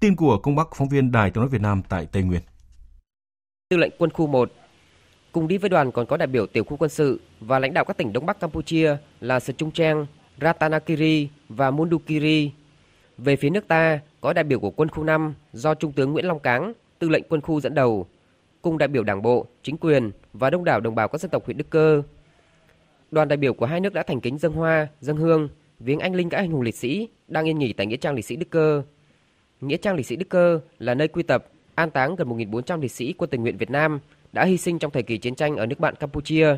[0.00, 2.40] Tin của công bắc phóng viên Đài Tiếng nói Việt Nam tại Tây Nguyên.
[3.70, 4.52] Tư lệnh Quân khu 1
[5.32, 7.84] cùng đi với đoàn còn có đại biểu tiểu khu quân sự và lãnh đạo
[7.84, 10.06] các tỉnh Đông Bắc Campuchia là Sơ Trung Trang,
[10.40, 12.52] Ratanakiri và Mundukiri.
[13.18, 16.24] Về phía nước ta, có đại biểu của quân khu 5 do Trung tướng Nguyễn
[16.24, 18.06] Long Cáng, tư lệnh quân khu dẫn đầu,
[18.62, 21.44] cùng đại biểu đảng bộ, chính quyền và đông đảo đồng bào các dân tộc
[21.44, 22.02] huyện Đức Cơ.
[23.10, 25.48] Đoàn đại biểu của hai nước đã thành kính dân hoa, dân hương,
[25.78, 28.24] viếng anh linh các anh hùng liệt sĩ đang yên nghỉ tại nghĩa trang liệt
[28.24, 28.82] sĩ Đức Cơ.
[29.60, 32.92] Nghĩa trang liệt sĩ Đức Cơ là nơi quy tập, an táng gần 1.400 liệt
[32.92, 34.00] sĩ quân tình nguyện Việt Nam
[34.32, 36.56] đã hy sinh trong thời kỳ chiến tranh ở nước bạn Campuchia.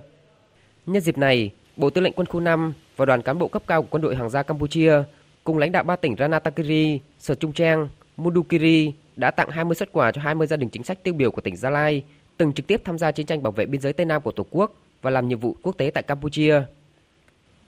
[0.86, 3.82] Nhân dịp này, Bộ Tư lệnh Quân khu 5 và đoàn cán bộ cấp cao
[3.82, 5.02] của quân đội hàng gia Campuchia
[5.44, 10.12] cùng lãnh đạo ba tỉnh Ranatakiri, Sở Trung Trang, Mundukiri đã tặng 20 xuất quà
[10.12, 12.02] cho 20 gia đình chính sách tiêu biểu của tỉnh Gia Lai,
[12.36, 14.46] từng trực tiếp tham gia chiến tranh bảo vệ biên giới Tây Nam của Tổ
[14.50, 16.62] quốc và làm nhiệm vụ quốc tế tại Campuchia.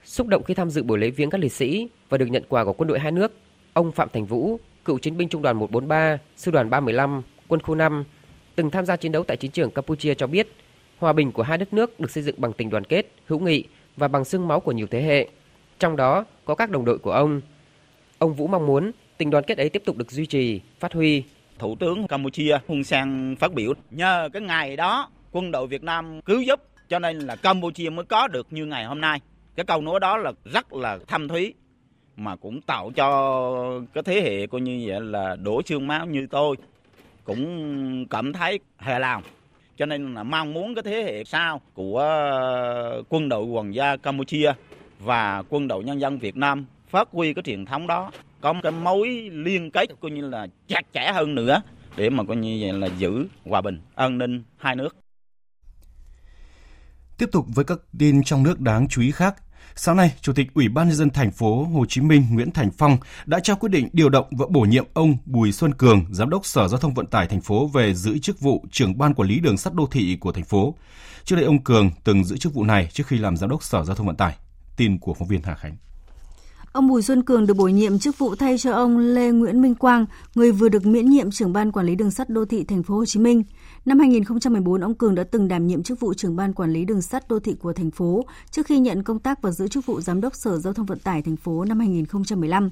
[0.05, 2.64] Xúc động khi tham dự buổi lễ viếng các liệt sĩ và được nhận quà
[2.64, 3.32] của quân đội hai nước,
[3.72, 7.74] ông Phạm Thành Vũ, cựu chiến binh trung đoàn 143, sư đoàn 315, quân khu
[7.74, 8.05] 5,
[8.55, 10.49] từng tham gia chiến đấu tại chiến trường Campuchia cho biết,
[10.99, 13.64] hòa bình của hai đất nước được xây dựng bằng tình đoàn kết, hữu nghị
[13.97, 15.28] và bằng xương máu của nhiều thế hệ.
[15.78, 17.40] Trong đó có các đồng đội của ông.
[18.18, 21.22] Ông Vũ mong muốn tình đoàn kết ấy tiếp tục được duy trì, phát huy.
[21.59, 26.20] Thủ tướng Campuchia Hun Sen phát biểu, nhờ cái ngày đó, quân đội Việt Nam
[26.20, 29.20] cứu giúp, cho nên là Campuchia mới có được như ngày hôm nay.
[29.57, 31.55] Cái câu nói đó là rất là thâm thúy,
[32.16, 36.26] mà cũng tạo cho cái thế hệ coi như vậy là đổ xương máu như
[36.30, 36.57] tôi
[37.24, 39.22] cũng cảm thấy hài lòng
[39.76, 42.02] cho nên là mong muốn cái thế hệ sau của
[43.09, 44.52] quân đội hoàng gia Campuchia
[44.98, 48.11] và quân đội nhân dân Việt Nam phát huy cái truyền thống đó
[48.41, 51.62] có một cái mối liên kết coi như là chặt chẽ hơn nữa
[51.97, 54.97] để mà coi như vậy là giữ hòa bình an ninh hai nước
[57.18, 59.35] Tiếp tục với các tin trong nước đáng chú ý khác.
[59.76, 62.70] Sáng nay, Chủ tịch Ủy ban nhân dân thành phố Hồ Chí Minh Nguyễn Thành
[62.78, 66.30] Phong đã trao quyết định điều động và bổ nhiệm ông Bùi Xuân Cường, Giám
[66.30, 69.28] đốc Sở Giao thông Vận tải thành phố về giữ chức vụ trưởng ban quản
[69.28, 70.74] lý đường sắt đô thị của thành phố.
[71.24, 73.85] Trước đây ông Cường từng giữ chức vụ này trước khi làm Giám đốc Sở
[73.85, 74.37] Giao thông Vận tải.
[74.76, 75.76] Tin của phóng viên Hà Khánh.
[76.75, 79.75] Ông Bùi Xuân Cường được bổ nhiệm chức vụ thay cho ông Lê Nguyễn Minh
[79.75, 82.83] Quang, người vừa được miễn nhiệm trưởng ban quản lý đường sắt đô thị thành
[82.83, 83.43] phố Hồ Chí Minh.
[83.85, 87.03] Năm 2014, ông Cường đã từng đảm nhiệm chức vụ trưởng ban quản lý đường
[87.03, 90.01] sắt đô thị của thành phố trước khi nhận công tác và giữ chức vụ
[90.01, 92.70] giám đốc Sở Giao thông Vận tải thành phố năm 2015.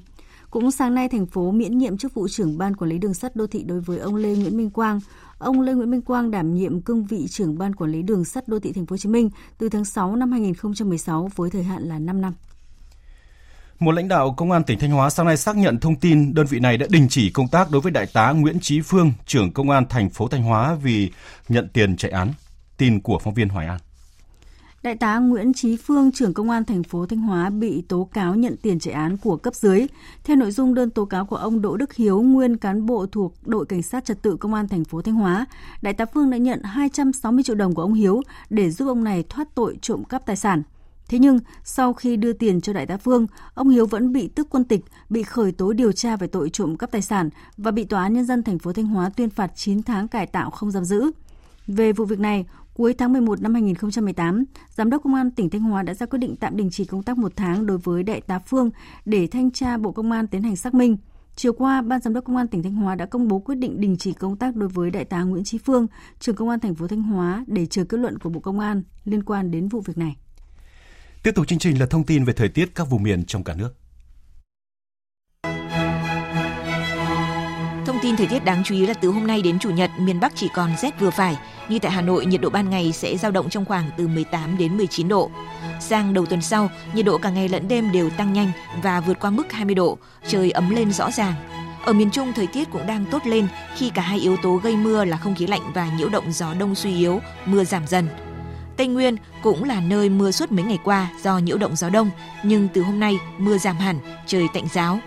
[0.49, 3.35] Cũng sáng nay, thành phố miễn nhiệm chức vụ trưởng ban quản lý đường sắt
[3.35, 4.99] đô thị đối với ông Lê Nguyễn Minh Quang.
[5.37, 8.47] Ông Lê Nguyễn Minh Quang đảm nhiệm cương vị trưởng ban quản lý đường sắt
[8.47, 11.83] đô thị thành phố Hồ Chí Minh từ tháng 6 năm 2016 với thời hạn
[11.83, 12.33] là 5 năm.
[13.83, 16.45] Một lãnh đạo công an tỉnh Thanh Hóa sáng nay xác nhận thông tin đơn
[16.49, 19.53] vị này đã đình chỉ công tác đối với đại tá Nguyễn Chí Phương, trưởng
[19.53, 21.11] công an thành phố Thanh Hóa vì
[21.49, 22.33] nhận tiền chạy án.
[22.77, 23.79] Tin của phóng viên Hoài An.
[24.83, 28.35] Đại tá Nguyễn Chí Phương, trưởng công an thành phố Thanh Hóa bị tố cáo
[28.35, 29.87] nhận tiền chạy án của cấp dưới.
[30.23, 33.33] Theo nội dung đơn tố cáo của ông Đỗ Đức Hiếu, nguyên cán bộ thuộc
[33.45, 35.45] đội cảnh sát trật tự công an thành phố Thanh Hóa,
[35.81, 39.23] đại tá Phương đã nhận 260 triệu đồng của ông Hiếu để giúp ông này
[39.29, 40.63] thoát tội trộm cắp tài sản.
[41.13, 44.49] Thế nhưng, sau khi đưa tiền cho đại tá Phương, ông Hiếu vẫn bị tước
[44.49, 47.83] quân tịch, bị khởi tố điều tra về tội trộm cắp tài sản và bị
[47.83, 50.71] Tòa án Nhân dân thành phố Thanh Hóa tuyên phạt 9 tháng cải tạo không
[50.71, 51.11] giam giữ.
[51.67, 55.61] Về vụ việc này, cuối tháng 11 năm 2018, Giám đốc Công an tỉnh Thanh
[55.61, 58.21] Hóa đã ra quyết định tạm đình chỉ công tác một tháng đối với đại
[58.21, 58.69] tá Phương
[59.05, 60.97] để thanh tra Bộ Công an tiến hành xác minh.
[61.35, 63.81] Chiều qua, Ban Giám đốc Công an tỉnh Thanh Hóa đã công bố quyết định
[63.81, 65.87] đình chỉ công tác đối với đại tá Nguyễn Chí Phương,
[66.19, 68.83] trưởng công an thành phố Thanh Hóa để chờ kết luận của Bộ Công an
[69.05, 70.15] liên quan đến vụ việc này.
[71.23, 73.53] Tiếp tục chương trình là thông tin về thời tiết các vùng miền trong cả
[73.53, 73.73] nước.
[77.85, 80.19] Thông tin thời tiết đáng chú ý là từ hôm nay đến Chủ nhật, miền
[80.19, 81.37] Bắc chỉ còn rét vừa phải.
[81.69, 84.57] Như tại Hà Nội, nhiệt độ ban ngày sẽ dao động trong khoảng từ 18
[84.57, 85.31] đến 19 độ.
[85.79, 88.51] Sang đầu tuần sau, nhiệt độ cả ngày lẫn đêm đều tăng nhanh
[88.83, 89.97] và vượt qua mức 20 độ,
[90.27, 91.33] trời ấm lên rõ ràng.
[91.85, 94.75] Ở miền Trung, thời tiết cũng đang tốt lên khi cả hai yếu tố gây
[94.75, 98.07] mưa là không khí lạnh và nhiễu động gió đông suy yếu, mưa giảm dần.
[98.77, 102.11] Tây Nguyên cũng là nơi mưa suốt mấy ngày qua do nhiễu động gió đông,
[102.43, 104.99] nhưng từ hôm nay mưa giảm hẳn, trời tạnh giáo.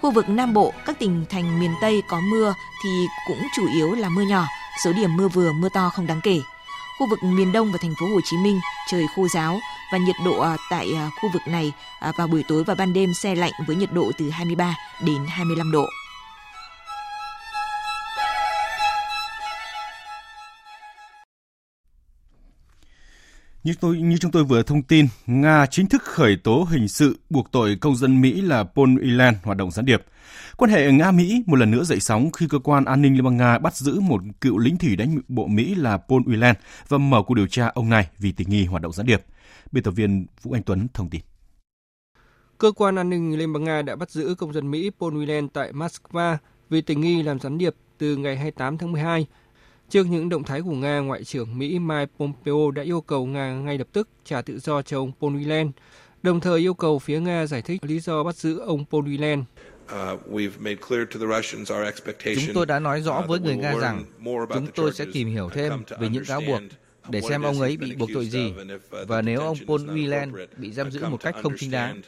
[0.00, 2.54] Khu vực Nam Bộ, các tỉnh thành miền Tây có mưa
[2.84, 4.46] thì cũng chủ yếu là mưa nhỏ,
[4.84, 6.40] số điểm mưa vừa mưa to không đáng kể.
[6.98, 8.60] Khu vực miền Đông và thành phố Hồ Chí Minh
[8.90, 9.60] trời khô giáo
[9.92, 12.92] và nhiệt độ à, tại à, khu vực này à, vào buổi tối và ban
[12.92, 15.86] đêm xe lạnh với nhiệt độ từ 23 đến 25 độ.
[23.64, 27.18] Như tôi như chúng tôi vừa thông tin, Nga chính thức khởi tố hình sự
[27.30, 30.02] buộc tội công dân Mỹ là Paul Whelan hoạt động gián điệp.
[30.56, 33.36] Quan hệ Nga-Mỹ một lần nữa dậy sóng khi cơ quan an ninh Liên bang
[33.36, 36.54] Nga bắt giữ một cựu lính thủy đánh bộ Mỹ là Paul Whelan
[36.88, 39.22] và mở cuộc điều tra ông này vì tình nghi hoạt động gián điệp.
[39.72, 41.20] Biên tập viên Vũ Anh Tuấn thông tin.
[42.58, 45.48] Cơ quan an ninh Liên bang Nga đã bắt giữ công dân Mỹ Paul Whelan
[45.52, 46.36] tại Moscow
[46.70, 49.26] vì tình nghi làm gián điệp từ ngày 28 tháng 12
[49.90, 53.54] Trước những động thái của Nga, Ngoại trưởng Mỹ Mike Pompeo đã yêu cầu Nga
[53.54, 55.70] ngay lập tức trả tự do cho ông Paul Whelan,
[56.22, 59.42] đồng thời yêu cầu phía Nga giải thích lý do bắt giữ ông Paul Whelan.
[62.34, 64.04] Chúng tôi đã nói rõ với người Nga rằng
[64.54, 66.60] chúng tôi sẽ tìm hiểu thêm về những cáo buộc
[67.08, 68.52] để xem ông ấy bị buộc tội gì
[69.08, 72.00] và nếu ông Paul Whelan bị giam giữ một cách không chính đáng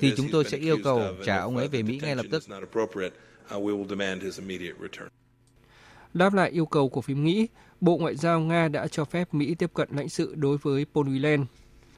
[0.00, 2.42] thì chúng tôi sẽ yêu cầu trả ông ấy về Mỹ ngay lập tức.
[6.14, 7.48] Đáp lại yêu cầu của phía Mỹ,
[7.80, 11.26] Bộ Ngoại giao Nga đã cho phép Mỹ tiếp cận lãnh sự đối với Paul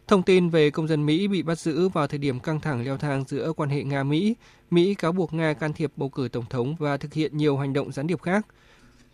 [0.08, 2.96] Thông tin về công dân Mỹ bị bắt giữ vào thời điểm căng thẳng leo
[2.96, 4.34] thang giữa quan hệ Nga-Mỹ,
[4.70, 7.72] Mỹ cáo buộc Nga can thiệp bầu cử tổng thống và thực hiện nhiều hành
[7.72, 8.46] động gián điệp khác.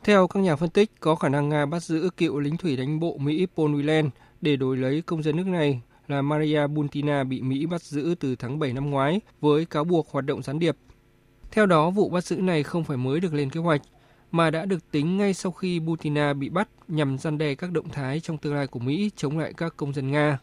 [0.05, 3.01] Theo các nhà phân tích, có khả năng Nga bắt giữ cựu lính thủy đánh
[3.01, 7.43] bộ Mỹ Paul Whelan để đổi lấy công dân nước này là Maria buntina bị
[7.43, 10.77] Mỹ bắt giữ từ tháng 7 năm ngoái với cáo buộc hoạt động gián điệp.
[11.51, 13.83] Theo đó, vụ bắt giữ này không phải mới được lên kế hoạch,
[14.33, 17.89] mà đã được tính ngay sau khi Butina bị bắt nhằm gian đe các động
[17.89, 20.39] thái trong tương lai của Mỹ chống lại các công dân Nga.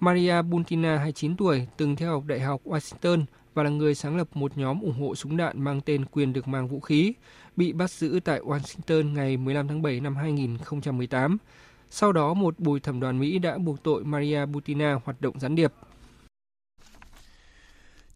[0.00, 4.28] Maria Butina, 29 tuổi, từng theo học Đại học Washington và là người sáng lập
[4.34, 7.12] một nhóm ủng hộ súng đạn mang tên Quyền được mang vũ khí,
[7.56, 11.36] bị bắt giữ tại Washington ngày 15 tháng 7 năm 2018.
[11.90, 15.54] Sau đó, một bồi thẩm đoàn Mỹ đã buộc tội Maria Butina hoạt động gián
[15.54, 15.72] điệp.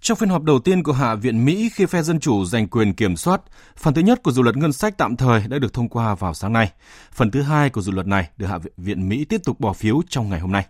[0.04, 2.94] Trong phiên họp đầu tiên của Hạ viện Mỹ khi phe Dân Chủ giành quyền
[2.94, 3.40] kiểm soát,
[3.76, 6.34] phần thứ nhất của dự luật ngân sách tạm thời đã được thông qua vào
[6.34, 6.72] sáng nay.
[7.12, 10.02] Phần thứ hai của dự luật này được Hạ viện Mỹ tiếp tục bỏ phiếu
[10.08, 10.66] trong ngày hôm nay.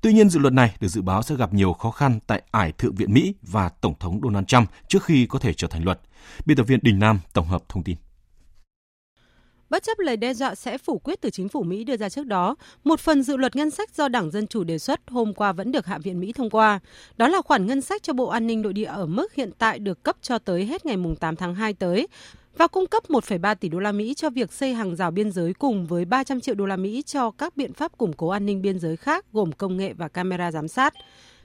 [0.00, 2.72] Tuy nhiên, dự luật này được dự báo sẽ gặp nhiều khó khăn tại ải
[2.72, 6.00] Thượng viện Mỹ và Tổng thống Donald Trump trước khi có thể trở thành luật.
[6.46, 7.96] Biên tập viên Đình Nam tổng hợp thông tin.
[9.72, 12.26] Bất chấp lời đe dọa sẽ phủ quyết từ chính phủ Mỹ đưa ra trước
[12.26, 15.52] đó, một phần dự luật ngân sách do Đảng Dân Chủ đề xuất hôm qua
[15.52, 16.80] vẫn được Hạ viện Mỹ thông qua.
[17.16, 19.78] Đó là khoản ngân sách cho Bộ An ninh Nội địa ở mức hiện tại
[19.78, 22.08] được cấp cho tới hết ngày 8 tháng 2 tới
[22.56, 25.54] và cung cấp 1,3 tỷ đô la Mỹ cho việc xây hàng rào biên giới
[25.54, 28.62] cùng với 300 triệu đô la Mỹ cho các biện pháp củng cố an ninh
[28.62, 30.94] biên giới khác gồm công nghệ và camera giám sát.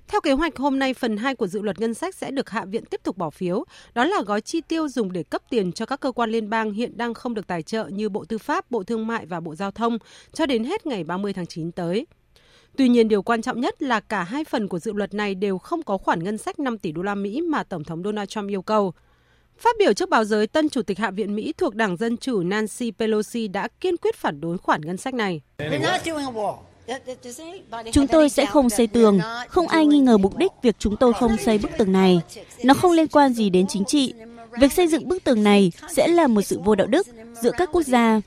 [0.07, 2.65] Theo kế hoạch, hôm nay phần 2 của dự luật ngân sách sẽ được Hạ
[2.65, 3.63] viện tiếp tục bỏ phiếu.
[3.93, 6.71] Đó là gói chi tiêu dùng để cấp tiền cho các cơ quan liên bang
[6.71, 9.55] hiện đang không được tài trợ như Bộ Tư pháp, Bộ Thương mại và Bộ
[9.55, 9.97] Giao thông
[10.33, 12.07] cho đến hết ngày 30 tháng 9 tới.
[12.77, 15.57] Tuy nhiên, điều quan trọng nhất là cả hai phần của dự luật này đều
[15.57, 18.49] không có khoản ngân sách 5 tỷ đô la Mỹ mà Tổng thống Donald Trump
[18.49, 18.93] yêu cầu.
[19.57, 22.43] Phát biểu trước báo giới, tân chủ tịch Hạ viện Mỹ thuộc Đảng Dân Chủ
[22.43, 25.41] Nancy Pelosi đã kiên quyết phản đối khoản ngân sách này.
[27.91, 31.13] Chúng tôi sẽ không xây tường, không ai nghi ngờ mục đích việc chúng tôi
[31.13, 32.21] không xây bức tường này.
[32.63, 34.13] Nó không liên quan gì đến chính trị.
[34.59, 37.07] Việc xây dựng bức tường này sẽ là một sự vô đạo đức
[37.41, 38.21] giữa các quốc gia.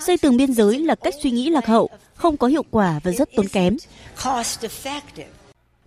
[0.00, 3.12] Xây tường biên giới là cách suy nghĩ lạc hậu, không có hiệu quả và
[3.12, 3.76] rất tốn kém.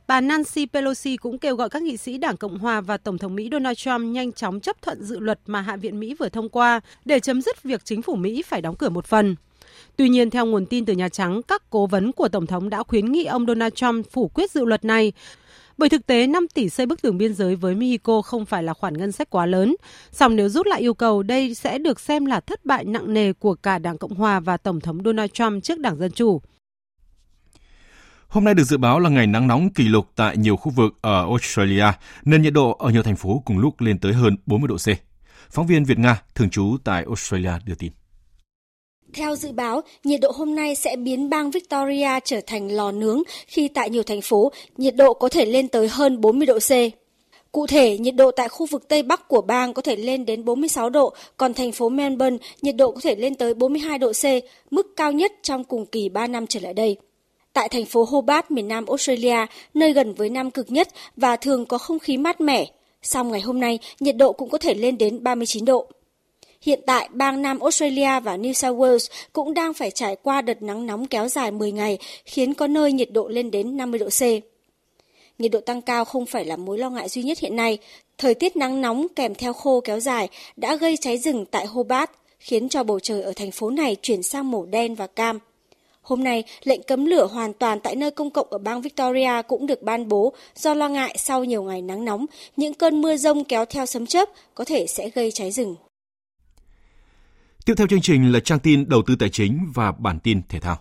[0.07, 3.36] Bà Nancy Pelosi cũng kêu gọi các nghị sĩ Đảng Cộng hòa và Tổng thống
[3.36, 6.49] Mỹ Donald Trump nhanh chóng chấp thuận dự luật mà Hạ viện Mỹ vừa thông
[6.49, 9.36] qua để chấm dứt việc chính phủ Mỹ phải đóng cửa một phần.
[9.99, 12.83] Tuy nhiên, theo nguồn tin từ Nhà Trắng, các cố vấn của Tổng thống đã
[12.83, 15.13] khuyến nghị ông Donald Trump phủ quyết dự luật này
[15.77, 18.73] bởi thực tế 5 tỷ xây bức tường biên giới với Mexico không phải là
[18.73, 19.75] khoản ngân sách quá lớn.
[20.11, 23.33] Song nếu rút lại yêu cầu, đây sẽ được xem là thất bại nặng nề
[23.33, 26.41] của cả Đảng Cộng Hòa và Tổng thống Donald Trump trước Đảng Dân Chủ.
[28.27, 30.93] Hôm nay được dự báo là ngày nắng nóng kỷ lục tại nhiều khu vực
[31.01, 31.85] ở Australia,
[32.25, 34.87] nên nhiệt độ ở nhiều thành phố cùng lúc lên tới hơn 40 độ C.
[35.51, 37.91] Phóng viên Việt Nga thường trú tại Australia đưa tin.
[39.14, 43.24] Theo dự báo, nhiệt độ hôm nay sẽ biến bang Victoria trở thành lò nướng
[43.47, 46.72] khi tại nhiều thành phố nhiệt độ có thể lên tới hơn 40 độ C.
[47.51, 50.45] Cụ thể, nhiệt độ tại khu vực Tây Bắc của bang có thể lên đến
[50.45, 54.24] 46 độ, còn thành phố Melbourne nhiệt độ có thể lên tới 42 độ C,
[54.72, 56.97] mức cao nhất trong cùng kỳ 3 năm trở lại đây.
[57.53, 61.66] Tại thành phố Hobart, miền Nam Australia, nơi gần với Nam cực nhất và thường
[61.66, 62.66] có không khí mát mẻ,
[63.01, 65.88] song ngày hôm nay nhiệt độ cũng có thể lên đến 39 độ.
[66.62, 70.62] Hiện tại, bang Nam Australia và New South Wales cũng đang phải trải qua đợt
[70.62, 74.07] nắng nóng kéo dài 10 ngày, khiến có nơi nhiệt độ lên đến 50 độ
[74.10, 74.22] C.
[75.39, 77.78] Nhiệt độ tăng cao không phải là mối lo ngại duy nhất hiện nay.
[78.18, 82.10] Thời tiết nắng nóng kèm theo khô kéo dài đã gây cháy rừng tại Hobart,
[82.39, 85.39] khiến cho bầu trời ở thành phố này chuyển sang màu đen và cam.
[86.01, 89.68] Hôm nay, lệnh cấm lửa hoàn toàn tại nơi công cộng ở bang Victoria cũng
[89.68, 92.26] được ban bố do lo ngại sau nhiều ngày nắng nóng,
[92.57, 95.76] những cơn mưa rông kéo theo sấm chớp có thể sẽ gây cháy rừng.
[97.70, 100.59] Tiếp theo chương trình là trang tin đầu tư tài chính và bản tin thể
[100.59, 100.78] thao.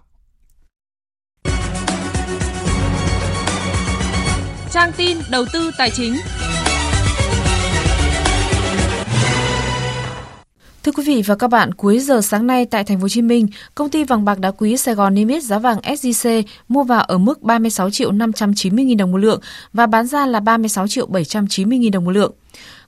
[4.70, 6.16] Trang tin đầu tư tài chính.
[10.82, 13.22] Thưa quý vị và các bạn, cuối giờ sáng nay tại thành phố Hồ Chí
[13.22, 16.84] Minh, công ty vàng bạc đá quý Sài Gòn niêm yết giá vàng SJC mua
[16.84, 19.41] vào ở mức 36 triệu 590 000 đồng một lượng
[19.72, 22.32] và bán ra là 36 triệu 790 000 đồng một lượng.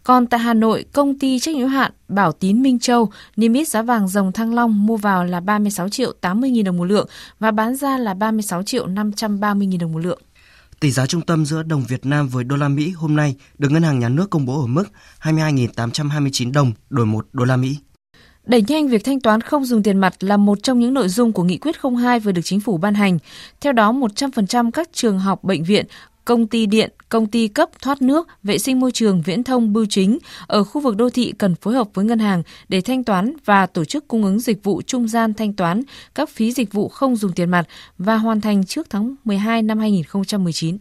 [0.03, 3.69] Còn tại Hà Nội, công ty trách nhiệm hạn Bảo Tín Minh Châu niêm yết
[3.69, 7.09] giá vàng dòng Thăng Long mua vào là 36 triệu 80 000 đồng một lượng
[7.39, 10.21] và bán ra là 36 triệu 530 000 đồng một lượng.
[10.81, 13.69] Tỷ giá trung tâm giữa đồng Việt Nam với đô la Mỹ hôm nay được
[13.71, 14.85] Ngân hàng Nhà nước công bố ở mức
[15.23, 17.77] 22.829 đồng đổi 1 đô la Mỹ.
[18.47, 21.33] Đẩy nhanh việc thanh toán không dùng tiền mặt là một trong những nội dung
[21.33, 23.19] của Nghị quyết 02 vừa được chính phủ ban hành.
[23.61, 25.87] Theo đó, 100% các trường học, bệnh viện,
[26.25, 29.87] công ty điện, công ty cấp thoát nước, vệ sinh môi trường, viễn thông, bưu
[29.87, 33.37] chính ở khu vực đô thị cần phối hợp với ngân hàng để thanh toán
[33.45, 35.83] và tổ chức cung ứng dịch vụ trung gian thanh toán
[36.15, 37.65] các phí dịch vụ không dùng tiền mặt
[37.99, 40.79] và hoàn thành trước tháng 12 năm 2019.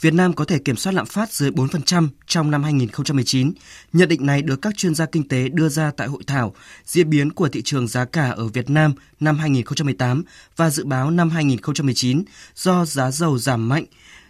[0.00, 3.52] Việt Nam có thể kiểm soát lạm phát dưới 4% trong năm 2019.
[3.92, 6.54] Nhận định này được các chuyên gia kinh tế đưa ra tại hội thảo
[6.84, 10.22] diễn biến của thị trường giá cả ở Việt Nam năm 2018
[10.56, 12.22] và dự báo năm 2019
[12.54, 13.84] do giá dầu giảm mạnh,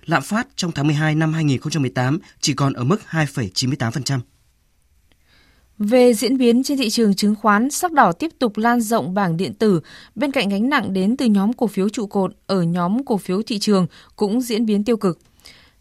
[0.07, 4.20] lạm phát trong tháng 12 năm 2018 chỉ còn ở mức 2,98%.
[5.78, 9.36] Về diễn biến trên thị trường chứng khoán, sắc đỏ tiếp tục lan rộng bảng
[9.36, 9.80] điện tử,
[10.14, 13.42] bên cạnh gánh nặng đến từ nhóm cổ phiếu trụ cột ở nhóm cổ phiếu
[13.42, 13.86] thị trường
[14.16, 15.18] cũng diễn biến tiêu cực.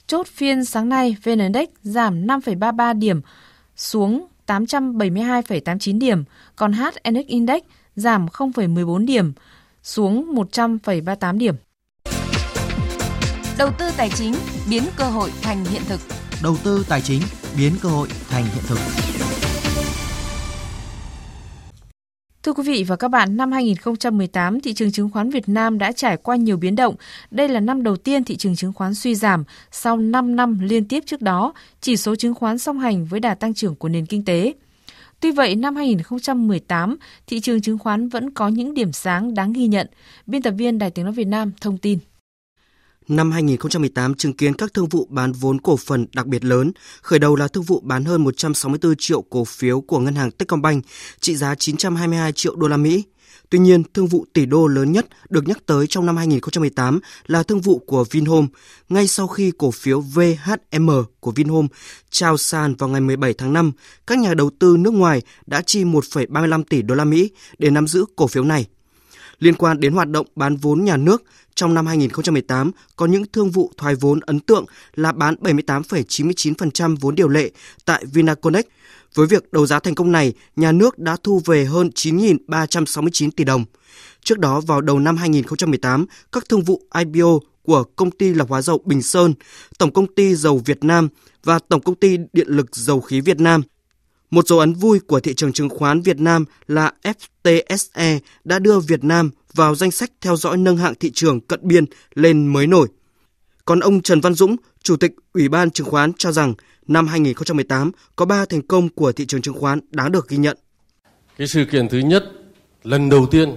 [0.08, 3.22] Chốt phiên sáng nay, VN Index giảm 5,33 điểm
[3.76, 6.24] xuống 872,89 điểm,
[6.56, 7.62] còn HNX Index
[7.96, 9.34] giảm 0,14 điểm
[9.84, 11.56] xuống 100,38 điểm.
[13.58, 14.34] Đầu tư tài chính
[14.70, 16.00] biến cơ hội thành hiện thực.
[16.44, 17.22] đầu tư tài chính
[17.58, 18.78] biến cơ hội thành hiện thực.
[22.44, 25.92] Thưa quý vị và các bạn, năm 2018, thị trường chứng khoán Việt Nam đã
[25.92, 26.96] trải qua nhiều biến động.
[27.32, 30.88] Đây là năm đầu tiên thị trường chứng khoán suy giảm sau 5 năm liên
[30.88, 34.06] tiếp trước đó, chỉ số chứng khoán song hành với đà tăng trưởng của nền
[34.06, 34.54] kinh tế.
[35.20, 36.98] Tuy vậy, năm 2018,
[37.28, 39.88] thị trường chứng khoán vẫn có những điểm sáng đáng ghi nhận.
[40.26, 42.00] Biên tập viên Đài Tiếng Nói Việt Nam thông tin.
[43.08, 47.20] Năm 2018 chứng kiến các thương vụ bán vốn cổ phần đặc biệt lớn, khởi
[47.20, 50.86] đầu là thương vụ bán hơn 164 triệu cổ phiếu của ngân hàng Techcombank
[51.20, 53.04] trị giá 922 triệu đô la Mỹ.
[53.50, 57.44] Tuy nhiên, thương vụ tỷ đô lớn nhất được nhắc tới trong năm 2018 là
[57.44, 58.48] thương vụ của Vinhome,
[58.90, 60.90] ngay sau khi cổ phiếu VHM
[61.20, 61.68] của Vinhome
[62.10, 63.72] trao sàn vào ngày 17 tháng 5,
[64.08, 67.88] các nhà đầu tư nước ngoài đã chi 1,35 tỷ đô la Mỹ để nắm
[67.88, 68.66] giữ cổ phiếu này.
[69.40, 71.24] Liên quan đến hoạt động bán vốn nhà nước,
[71.56, 77.16] trong năm 2018 có những thương vụ thoái vốn ấn tượng là bán 78,99% vốn
[77.16, 77.52] điều lệ
[77.86, 78.66] tại Vinaconex.
[79.14, 83.44] Với việc đấu giá thành công này, nhà nước đã thu về hơn 9.369 tỷ
[83.44, 83.66] đồng.
[84.24, 88.62] Trước đó vào đầu năm 2018, các thương vụ IPO của công ty lọc hóa
[88.62, 89.34] dầu Bình Sơn,
[89.78, 91.10] Tổng công ty dầu Việt Nam
[91.44, 93.62] và Tổng công ty điện lực dầu khí Việt Nam
[94.36, 98.80] một dấu ấn vui của thị trường chứng khoán Việt Nam là FTSE đã đưa
[98.80, 101.86] Việt Nam vào danh sách theo dõi nâng hạng thị trường cận biên
[102.16, 102.88] lên mới nổi.
[103.66, 106.54] Còn ông Trần Văn Dũng, Chủ tịch Ủy ban Chứng khoán cho rằng
[106.88, 110.58] năm 2018 có 3 thành công của thị trường chứng khoán đáng được ghi nhận.
[111.38, 112.24] Cái sự kiện thứ nhất,
[112.84, 113.54] lần đầu tiên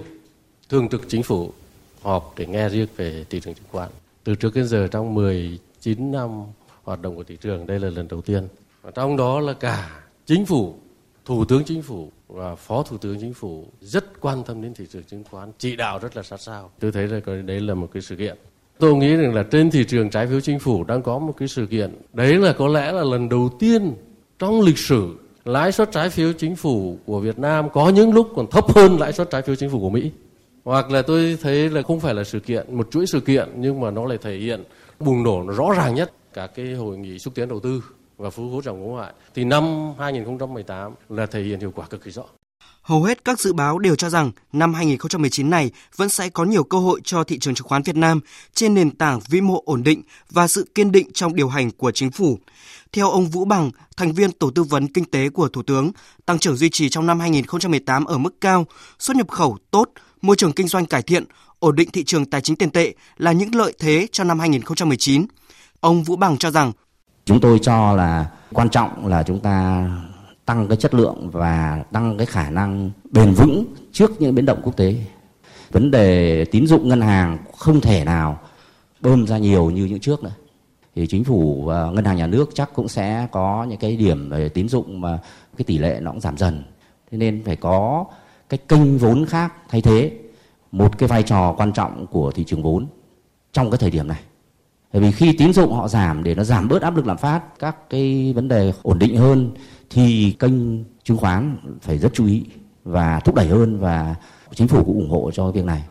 [0.69, 1.53] Thường trực Chính phủ
[2.01, 3.89] họp để nghe riêng về thị trường chứng khoán.
[4.23, 6.29] Từ trước đến giờ trong 19 năm
[6.83, 8.47] hoạt động của thị trường, đây là lần đầu tiên.
[8.81, 10.79] Và trong đó là cả chính phủ,
[11.29, 14.85] thủ tướng chính phủ và phó thủ tướng chính phủ rất quan tâm đến thị
[14.91, 16.71] trường chứng khoán, chỉ đạo rất là sát sao.
[16.79, 18.37] Tôi thấy là đấy là một cái sự kiện.
[18.79, 21.47] Tôi nghĩ rằng là trên thị trường trái phiếu chính phủ đang có một cái
[21.47, 21.95] sự kiện.
[22.13, 23.93] Đấy là có lẽ là lần đầu tiên
[24.39, 28.29] trong lịch sử lãi suất trái phiếu chính phủ của Việt Nam có những lúc
[28.35, 30.11] còn thấp hơn lãi suất trái phiếu chính phủ của Mỹ.
[30.63, 33.81] Hoặc là tôi thấy là không phải là sự kiện, một chuỗi sự kiện nhưng
[33.81, 34.63] mà nó lại thể hiện
[34.99, 37.83] bùng nổ nó rõ ràng nhất cả cái hội nghị xúc tiến đầu tư
[38.19, 42.03] và phú hút dòng ngũ ngoại thì năm 2018 là thể hiện hiệu quả cực
[42.03, 42.23] kỳ rõ.
[42.81, 46.63] Hầu hết các dự báo đều cho rằng năm 2019 này vẫn sẽ có nhiều
[46.63, 48.19] cơ hội cho thị trường chứng khoán Việt Nam
[48.53, 51.91] trên nền tảng vĩ mô ổn định và sự kiên định trong điều hành của
[51.91, 52.39] chính phủ.
[52.91, 55.91] Theo ông Vũ Bằng, thành viên tổ tư vấn kinh tế của Thủ tướng,
[56.25, 58.65] tăng trưởng duy trì trong năm 2018 ở mức cao,
[58.99, 59.89] xuất nhập khẩu tốt,
[60.21, 61.23] môi trường kinh doanh cải thiện,
[61.59, 65.25] ổn định thị trường tài chính tiền tệ là những lợi thế cho năm 2019.
[65.79, 66.71] Ông Vũ Bằng cho rằng
[67.29, 69.87] Chúng tôi cho là quan trọng là chúng ta
[70.45, 74.59] tăng cái chất lượng và tăng cái khả năng bền vững trước những biến động
[74.63, 74.95] quốc tế.
[75.71, 78.39] Vấn đề tín dụng ngân hàng không thể nào
[79.01, 80.31] bơm ra nhiều như những trước nữa.
[80.95, 84.29] Thì chính phủ và ngân hàng nhà nước chắc cũng sẽ có những cái điểm
[84.29, 85.19] về tín dụng mà
[85.57, 86.63] cái tỷ lệ nó cũng giảm dần.
[87.11, 88.05] Thế nên phải có
[88.49, 90.11] cái kênh vốn khác thay thế,
[90.71, 92.87] một cái vai trò quan trọng của thị trường vốn
[93.53, 94.19] trong cái thời điểm này.
[94.93, 97.41] Bởi vì khi tín dụng họ giảm để nó giảm bớt áp lực lạm phát,
[97.59, 99.51] các cái vấn đề ổn định hơn
[99.89, 102.43] thì kênh chứng khoán phải rất chú ý
[102.83, 104.15] và thúc đẩy hơn và
[104.53, 105.83] chính phủ cũng ủng hộ cho việc này.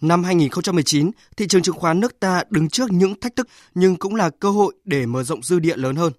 [0.00, 4.14] Năm 2019, thị trường chứng khoán nước ta đứng trước những thách thức nhưng cũng
[4.14, 6.12] là cơ hội để mở rộng dư địa lớn hơn.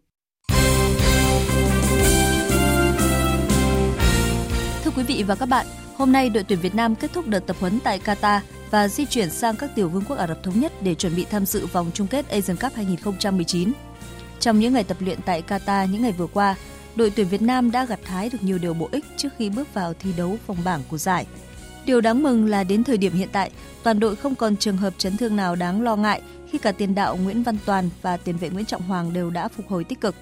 [4.83, 5.65] Thưa quý vị và các bạn,
[5.99, 8.39] hôm nay đội tuyển Việt Nam kết thúc đợt tập huấn tại Qatar
[8.71, 11.25] và di chuyển sang các tiểu vương quốc Ả Rập Thống Nhất để chuẩn bị
[11.25, 13.71] tham dự vòng chung kết Asian Cup 2019.
[14.39, 16.55] Trong những ngày tập luyện tại Qatar những ngày vừa qua,
[16.95, 19.73] đội tuyển Việt Nam đã gặt hái được nhiều điều bổ ích trước khi bước
[19.73, 21.25] vào thi đấu vòng bảng của giải.
[21.85, 23.51] Điều đáng mừng là đến thời điểm hiện tại,
[23.83, 26.21] toàn đội không còn trường hợp chấn thương nào đáng lo ngại
[26.51, 29.47] khi cả tiền đạo Nguyễn Văn Toàn và tiền vệ Nguyễn Trọng Hoàng đều đã
[29.47, 30.15] phục hồi tích cực.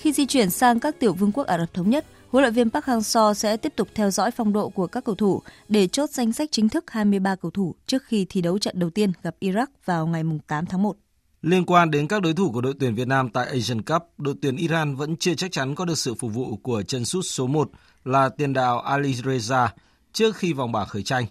[0.00, 2.70] Khi di chuyển sang các tiểu vương quốc Ả Rập Thống Nhất, Huấn luyện viên
[2.70, 6.10] Park Hang-seo sẽ tiếp tục theo dõi phong độ của các cầu thủ để chốt
[6.10, 9.34] danh sách chính thức 23 cầu thủ trước khi thi đấu trận đầu tiên gặp
[9.40, 10.96] Iraq vào ngày 8 tháng 1.
[11.42, 14.34] Liên quan đến các đối thủ của đội tuyển Việt Nam tại Asian Cup, đội
[14.42, 17.46] tuyển Iran vẫn chưa chắc chắn có được sự phục vụ của chân sút số
[17.46, 17.70] 1
[18.04, 19.68] là tiền đạo Ali Reza
[20.12, 21.26] trước khi vòng bảng khởi tranh.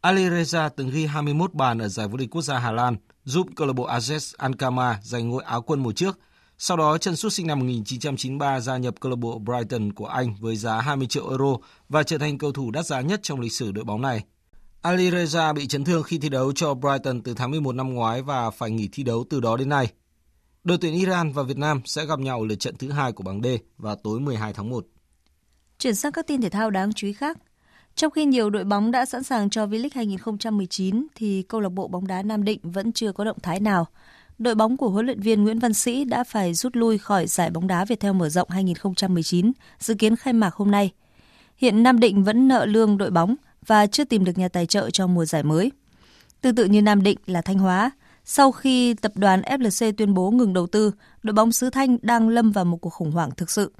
[0.00, 3.46] Ali Reza từng ghi 21 bàn ở giải vô địch quốc gia Hà Lan, giúp
[3.56, 6.18] câu lạc bộ AZ Ankama giành ngôi áo quân mùa trước–
[6.66, 10.34] sau đó, chân sút sinh năm 1993 gia nhập câu lạc bộ Brighton của Anh
[10.40, 11.56] với giá 20 triệu euro
[11.88, 14.24] và trở thành cầu thủ đắt giá nhất trong lịch sử đội bóng này.
[14.82, 18.22] Ali Reza bị chấn thương khi thi đấu cho Brighton từ tháng 11 năm ngoái
[18.22, 19.92] và phải nghỉ thi đấu từ đó đến nay.
[20.64, 23.24] Đội tuyển Iran và Việt Nam sẽ gặp nhau ở lượt trận thứ hai của
[23.24, 23.46] bảng D
[23.78, 24.86] vào tối 12 tháng 1.
[25.78, 27.38] Chuyển sang các tin thể thao đáng chú ý khác.
[27.94, 31.88] Trong khi nhiều đội bóng đã sẵn sàng cho V-League 2019 thì câu lạc bộ
[31.88, 33.86] bóng đá Nam Định vẫn chưa có động thái nào
[34.38, 37.50] đội bóng của huấn luyện viên Nguyễn Văn Sĩ đã phải rút lui khỏi giải
[37.50, 40.92] bóng đá Viettel mở rộng 2019, dự kiến khai mạc hôm nay.
[41.56, 43.34] Hiện Nam Định vẫn nợ lương đội bóng
[43.66, 45.72] và chưa tìm được nhà tài trợ cho mùa giải mới.
[46.40, 47.90] Tương tự như Nam Định là Thanh Hóa,
[48.24, 52.28] sau khi tập đoàn FLC tuyên bố ngừng đầu tư, đội bóng xứ Thanh đang
[52.28, 53.72] lâm vào một cuộc khủng hoảng thực sự.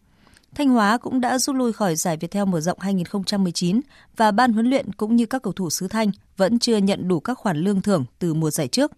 [0.55, 3.81] Thanh Hóa cũng đã rút lui khỏi giải Viettel mở rộng 2019
[4.17, 7.21] và ban huấn luyện cũng như các cầu thủ xứ Thanh vẫn chưa nhận đủ
[7.21, 8.93] các khoản lương thưởng từ mùa giải trước.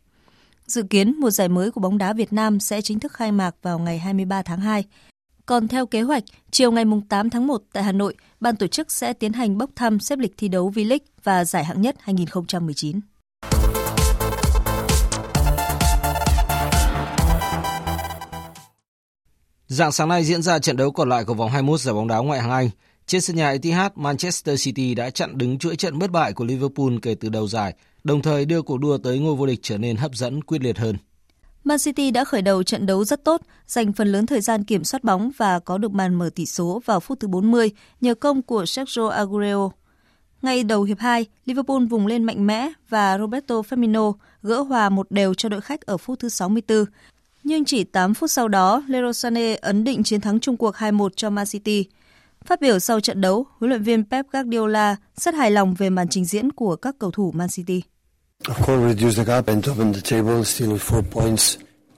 [0.67, 3.55] Dự kiến mùa giải mới của bóng đá Việt Nam sẽ chính thức khai mạc
[3.63, 4.85] vào ngày 23 tháng 2.
[5.47, 8.93] Còn theo kế hoạch, chiều ngày 8 tháng 1 tại Hà Nội, ban tổ chức
[8.93, 13.01] sẽ tiến hành bốc thăm xếp lịch thi đấu V-League và giải hạng nhất 2019.
[19.67, 22.19] Dạng sáng nay diễn ra trận đấu còn lại của vòng 21 giải bóng đá
[22.19, 22.71] ngoại hạng Anh.
[23.07, 26.93] Trên sân nhà Etihad, Manchester City đã chặn đứng chuỗi trận bất bại của Liverpool
[27.03, 29.97] kể từ đầu giải, đồng thời đưa cuộc đua tới ngôi vô địch trở nên
[29.97, 30.97] hấp dẫn quyết liệt hơn.
[31.65, 34.85] Man City đã khởi đầu trận đấu rất tốt, dành phần lớn thời gian kiểm
[34.85, 38.43] soát bóng và có được màn mở tỷ số vào phút thứ 40 nhờ công
[38.43, 39.71] của Sergio Aguero.
[40.43, 45.11] Ngay đầu hiệp 2, Liverpool vùng lên mạnh mẽ và Roberto Firmino gỡ hòa một
[45.11, 46.85] đều cho đội khách ở phút thứ 64
[47.45, 51.09] nhưng chỉ 8 phút sau đó, Leroy Sané ấn định chiến thắng chung cuộc 2-1
[51.17, 51.85] cho Man City.
[52.47, 56.09] Phát biểu sau trận đấu, huấn luyện viên Pep Guardiola rất hài lòng về màn
[56.09, 57.83] trình diễn của các cầu thủ Man City.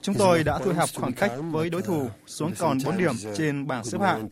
[0.01, 3.67] Chúng tôi đã thu hẹp khoảng cách với đối thủ xuống còn 4 điểm trên
[3.67, 4.29] bảng xếp hạng.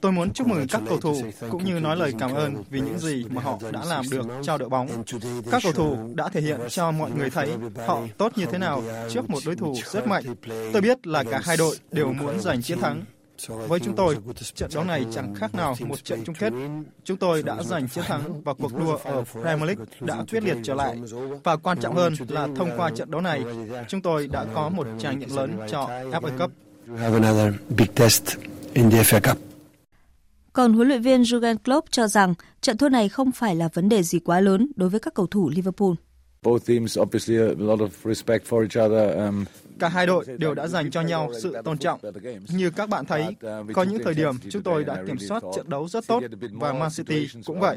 [0.00, 2.98] Tôi muốn chúc mừng các cầu thủ cũng như nói lời cảm ơn vì những
[2.98, 4.88] gì mà họ đã làm được cho đội bóng.
[5.50, 7.48] Các cầu thủ đã thể hiện cho mọi người thấy
[7.86, 10.24] họ tốt như thế nào trước một đối thủ rất mạnh.
[10.72, 13.04] Tôi biết là cả hai đội đều muốn giành chiến thắng
[13.48, 14.16] với chúng tôi,
[14.54, 16.52] trận đấu này chẳng khác nào một trận chung kết.
[17.04, 20.56] Chúng tôi đã giành chiến thắng và cuộc đua ở Premier League đã quyết liệt
[20.62, 20.98] trở lại.
[21.44, 23.44] Và quan trọng hơn là thông qua trận đấu này,
[23.88, 26.50] chúng tôi đã có một trải nghiệm lớn cho FA Cup.
[30.52, 33.88] Còn huấn luyện viên Jurgen Klopp cho rằng trận thua này không phải là vấn
[33.88, 35.90] đề gì quá lớn đối với các cầu thủ Liverpool.
[36.42, 39.16] Both teams obviously a lot of respect for each other.
[39.16, 39.44] Um,
[39.80, 42.00] Cả hai đội đều đã dành cho nhau sự tôn trọng.
[42.48, 43.36] Như các bạn thấy,
[43.72, 46.22] có những thời điểm chúng tôi đã kiểm soát trận đấu rất tốt
[46.52, 47.76] và Man City cũng vậy.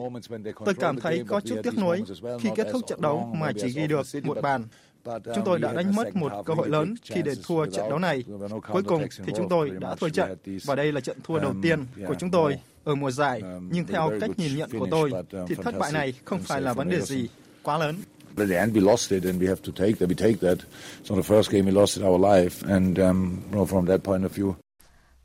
[0.65, 2.03] Tôi cảm thấy có chút tiếc nuối
[2.41, 4.63] khi kết thúc trận đấu mà chỉ ghi được một bàn.
[5.05, 8.23] Chúng tôi đã đánh mất một cơ hội lớn khi để thua trận đấu này.
[8.71, 11.85] Cuối cùng thì chúng tôi đã thua trận và đây là trận thua đầu tiên
[12.07, 13.41] của chúng tôi ở mùa giải.
[13.71, 15.11] Nhưng theo cách nhìn nhận của tôi
[15.47, 17.27] thì thất bại này không phải là vấn đề gì
[17.63, 17.95] quá lớn.
[18.37, 20.09] At the end, we lost it, and we have to take that.
[20.09, 20.57] We take that.
[21.03, 24.03] So the first game, we lost in our life, and um, you know, from that
[24.03, 24.53] point of view.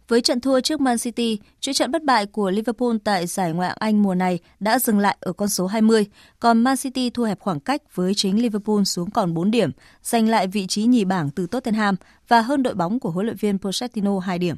[0.09, 3.69] Với trận thua trước Man City, chuỗi trận bất bại của Liverpool tại giải Ngoại
[3.69, 6.07] hạng Anh mùa này đã dừng lại ở con số 20,
[6.41, 9.71] còn Man City thu hẹp khoảng cách với chính Liverpool xuống còn 4 điểm,
[10.03, 11.97] giành lại vị trí nhì bảng từ Tottenham
[12.29, 14.57] và hơn đội bóng của huấn luyện viên Pochettino 2 điểm.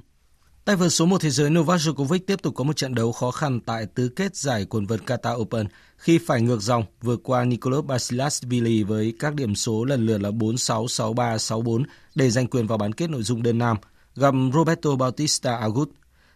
[0.70, 3.30] Tay vợt số 1 thế giới Novak Djokovic tiếp tục có một trận đấu khó
[3.30, 5.66] khăn tại tứ kết giải quần vợt Qatar Open
[5.96, 10.30] khi phải ngược dòng vượt qua Nicolas Basilashvili với các điểm số lần lượt là
[10.30, 13.76] 4-6, 6-3, 6-4 để giành quyền vào bán kết nội dung đơn nam
[14.16, 15.90] gặp Roberto Bautista Agut.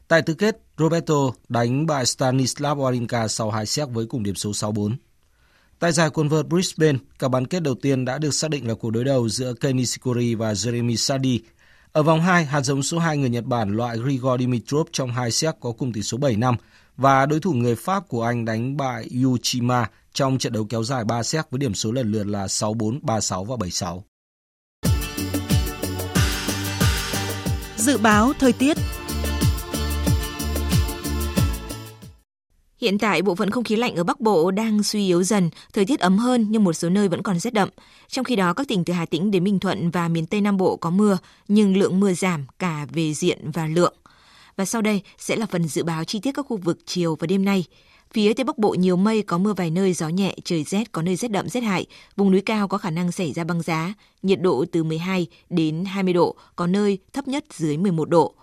[0.08, 4.50] Tại tứ kết, Roberto đánh bại Stanislav Wawrinka sau hai set với cùng điểm số
[4.50, 4.96] 6-4.
[5.78, 8.74] Tại giải quần vợt Brisbane, cả bán kết đầu tiên đã được xác định là
[8.74, 11.40] cuộc đối đầu giữa Kenny Sikori và Jeremy Sadi
[11.94, 15.30] ở vòng 2, hạt giống số 2 người Nhật Bản loại Grigor Dimitrov trong hai
[15.30, 16.54] set có cùng tỷ số 7-5
[16.96, 21.04] và đối thủ người Pháp của anh đánh bại Yuchima trong trận đấu kéo dài
[21.04, 24.00] 3 set với điểm số lần lượt là 6-4, 3-6 và 7-6.
[27.76, 28.76] Dự báo thời tiết
[32.84, 35.84] Hiện tại, bộ phận không khí lạnh ở Bắc Bộ đang suy yếu dần, thời
[35.84, 37.68] tiết ấm hơn nhưng một số nơi vẫn còn rét đậm.
[38.08, 40.56] Trong khi đó, các tỉnh từ Hà Tĩnh đến Bình Thuận và miền Tây Nam
[40.56, 41.18] Bộ có mưa,
[41.48, 43.94] nhưng lượng mưa giảm cả về diện và lượng.
[44.56, 47.26] Và sau đây sẽ là phần dự báo chi tiết các khu vực chiều và
[47.26, 47.64] đêm nay.
[48.12, 51.02] Phía Tây Bắc Bộ nhiều mây, có mưa vài nơi, gió nhẹ, trời rét, có
[51.02, 51.86] nơi rét đậm, rét hại.
[52.16, 55.84] Vùng núi cao có khả năng xảy ra băng giá, nhiệt độ từ 12 đến
[55.84, 58.34] 20 độ, có nơi thấp nhất dưới 11 độ.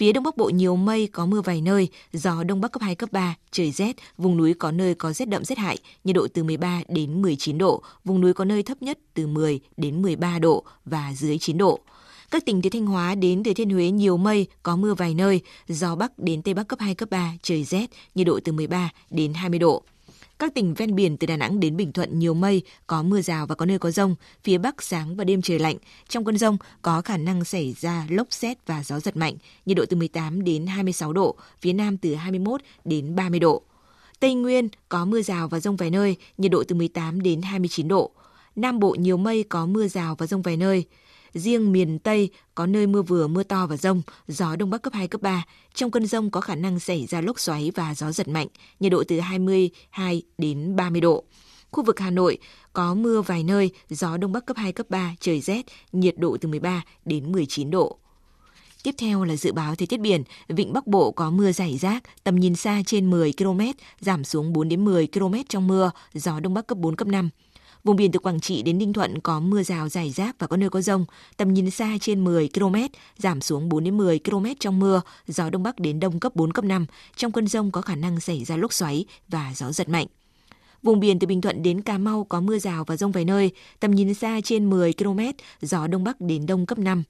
[0.00, 2.94] Phía Đông Bắc Bộ nhiều mây, có mưa vài nơi, gió Đông Bắc cấp 2,
[2.94, 6.26] cấp 3, trời rét, vùng núi có nơi có rét đậm rét hại, nhiệt độ
[6.34, 10.38] từ 13 đến 19 độ, vùng núi có nơi thấp nhất từ 10 đến 13
[10.38, 11.80] độ và dưới 9 độ.
[12.30, 15.40] Các tỉnh từ Thanh Hóa đến Thừa Thiên Huế nhiều mây, có mưa vài nơi,
[15.68, 18.90] gió Bắc đến Tây Bắc cấp 2, cấp 3, trời rét, nhiệt độ từ 13
[19.10, 19.82] đến 20 độ.
[20.40, 23.46] Các tỉnh ven biển từ Đà Nẵng đến Bình Thuận nhiều mây, có mưa rào
[23.46, 24.14] và có nơi có rông.
[24.44, 25.76] Phía Bắc sáng và đêm trời lạnh.
[26.08, 29.34] Trong cơn rông có khả năng xảy ra lốc xét và gió giật mạnh.
[29.66, 33.62] Nhiệt độ từ 18 đến 26 độ, phía Nam từ 21 đến 30 độ.
[34.20, 37.88] Tây Nguyên có mưa rào và rông vài nơi, nhiệt độ từ 18 đến 29
[37.88, 38.10] độ.
[38.56, 40.84] Nam Bộ nhiều mây có mưa rào và rông vài nơi.
[41.34, 44.92] Riêng miền Tây có nơi mưa vừa mưa to và rông, gió đông bắc cấp
[44.92, 45.44] 2, cấp 3.
[45.74, 48.46] Trong cơn rông có khả năng xảy ra lốc xoáy và gió giật mạnh,
[48.80, 51.24] nhiệt độ từ 22 đến 30 độ.
[51.70, 52.38] Khu vực Hà Nội
[52.72, 56.36] có mưa vài nơi, gió đông bắc cấp 2, cấp 3, trời rét, nhiệt độ
[56.40, 57.96] từ 13 đến 19 độ.
[58.82, 62.02] Tiếp theo là dự báo thời tiết biển, vịnh Bắc Bộ có mưa rải rác,
[62.24, 63.60] tầm nhìn xa trên 10 km,
[64.00, 67.30] giảm xuống 4 đến 10 km trong mưa, gió đông bắc cấp 4 cấp 5.
[67.84, 70.56] Vùng biển từ Quảng Trị đến Ninh Thuận có mưa rào rải rác và có
[70.56, 71.04] nơi có rông,
[71.36, 72.76] tầm nhìn xa trên 10 km,
[73.18, 76.52] giảm xuống 4 đến 10 km trong mưa, gió đông bắc đến đông cấp 4
[76.52, 76.86] cấp 5.
[77.16, 80.06] Trong cơn rông có khả năng xảy ra lốc xoáy và gió giật mạnh.
[80.82, 83.50] Vùng biển từ Bình Thuận đến Cà Mau có mưa rào và rông vài nơi,
[83.80, 85.20] tầm nhìn xa trên 10 km,
[85.60, 87.02] gió đông bắc đến đông cấp 5.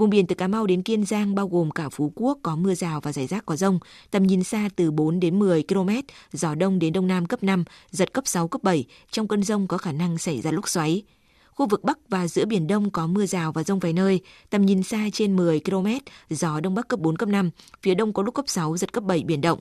[0.00, 2.74] Vùng biển từ Cà Mau đến Kiên Giang bao gồm cả Phú Quốc có mưa
[2.74, 3.78] rào và rải rác có rông,
[4.10, 5.90] tầm nhìn xa từ 4 đến 10 km,
[6.32, 9.66] gió đông đến đông nam cấp 5, giật cấp 6 cấp 7, trong cơn rông
[9.66, 11.02] có khả năng xảy ra lúc xoáy.
[11.50, 14.20] Khu vực Bắc và giữa Biển Đông có mưa rào và rông vài nơi,
[14.50, 15.86] tầm nhìn xa trên 10 km,
[16.30, 17.50] gió Đông Bắc cấp 4, cấp 5,
[17.82, 19.58] phía Đông có lúc cấp 6, giật cấp 7 biển động.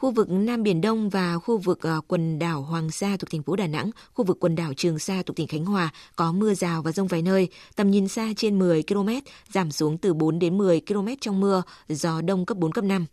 [0.00, 3.42] Khu vực Nam Biển Đông và khu vực ờ, quần đảo Hoàng Sa thuộc thành
[3.42, 6.54] phố Đà Nẵng, khu vực quần đảo Trường Sa thuộc tỉnh Khánh Hòa có mưa
[6.54, 9.08] rào và rông vài nơi, tầm nhìn xa trên 10 km,
[9.52, 13.06] giảm xuống từ 4 đến 10 km trong mưa, gió đông cấp 4, cấp 5.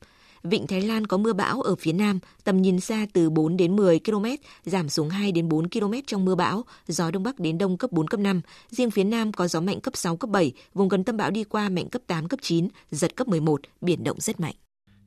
[0.44, 3.76] Vịnh Thái Lan có mưa bão ở phía Nam, tầm nhìn xa từ 4 đến
[3.76, 4.26] 10 km,
[4.66, 7.92] giảm xuống 2 đến 4 km trong mưa bão, gió Đông Bắc đến Đông cấp
[7.92, 8.42] 4, cấp 5.
[8.70, 11.44] Riêng phía Nam có gió mạnh cấp 6, cấp 7, vùng gần tâm bão đi
[11.44, 14.56] qua mạnh cấp 8, cấp 9, giật cấp 11, biển động rất mạnh.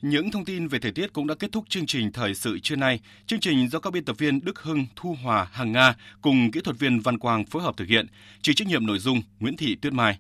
[0.03, 2.77] Những thông tin về thời tiết cũng đã kết thúc chương trình thời sự trưa
[2.77, 3.01] nay.
[3.27, 6.61] Chương trình do các biên tập viên Đức Hưng, Thu Hòa, Hằng Nga cùng kỹ
[6.61, 8.07] thuật viên Văn Quang phối hợp thực hiện,
[8.43, 10.19] chịu trách nhiệm nội dung Nguyễn Thị Tuyết Mai.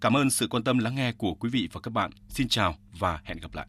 [0.00, 2.10] Cảm ơn sự quan tâm lắng nghe của quý vị và các bạn.
[2.28, 3.66] Xin chào và hẹn gặp lại.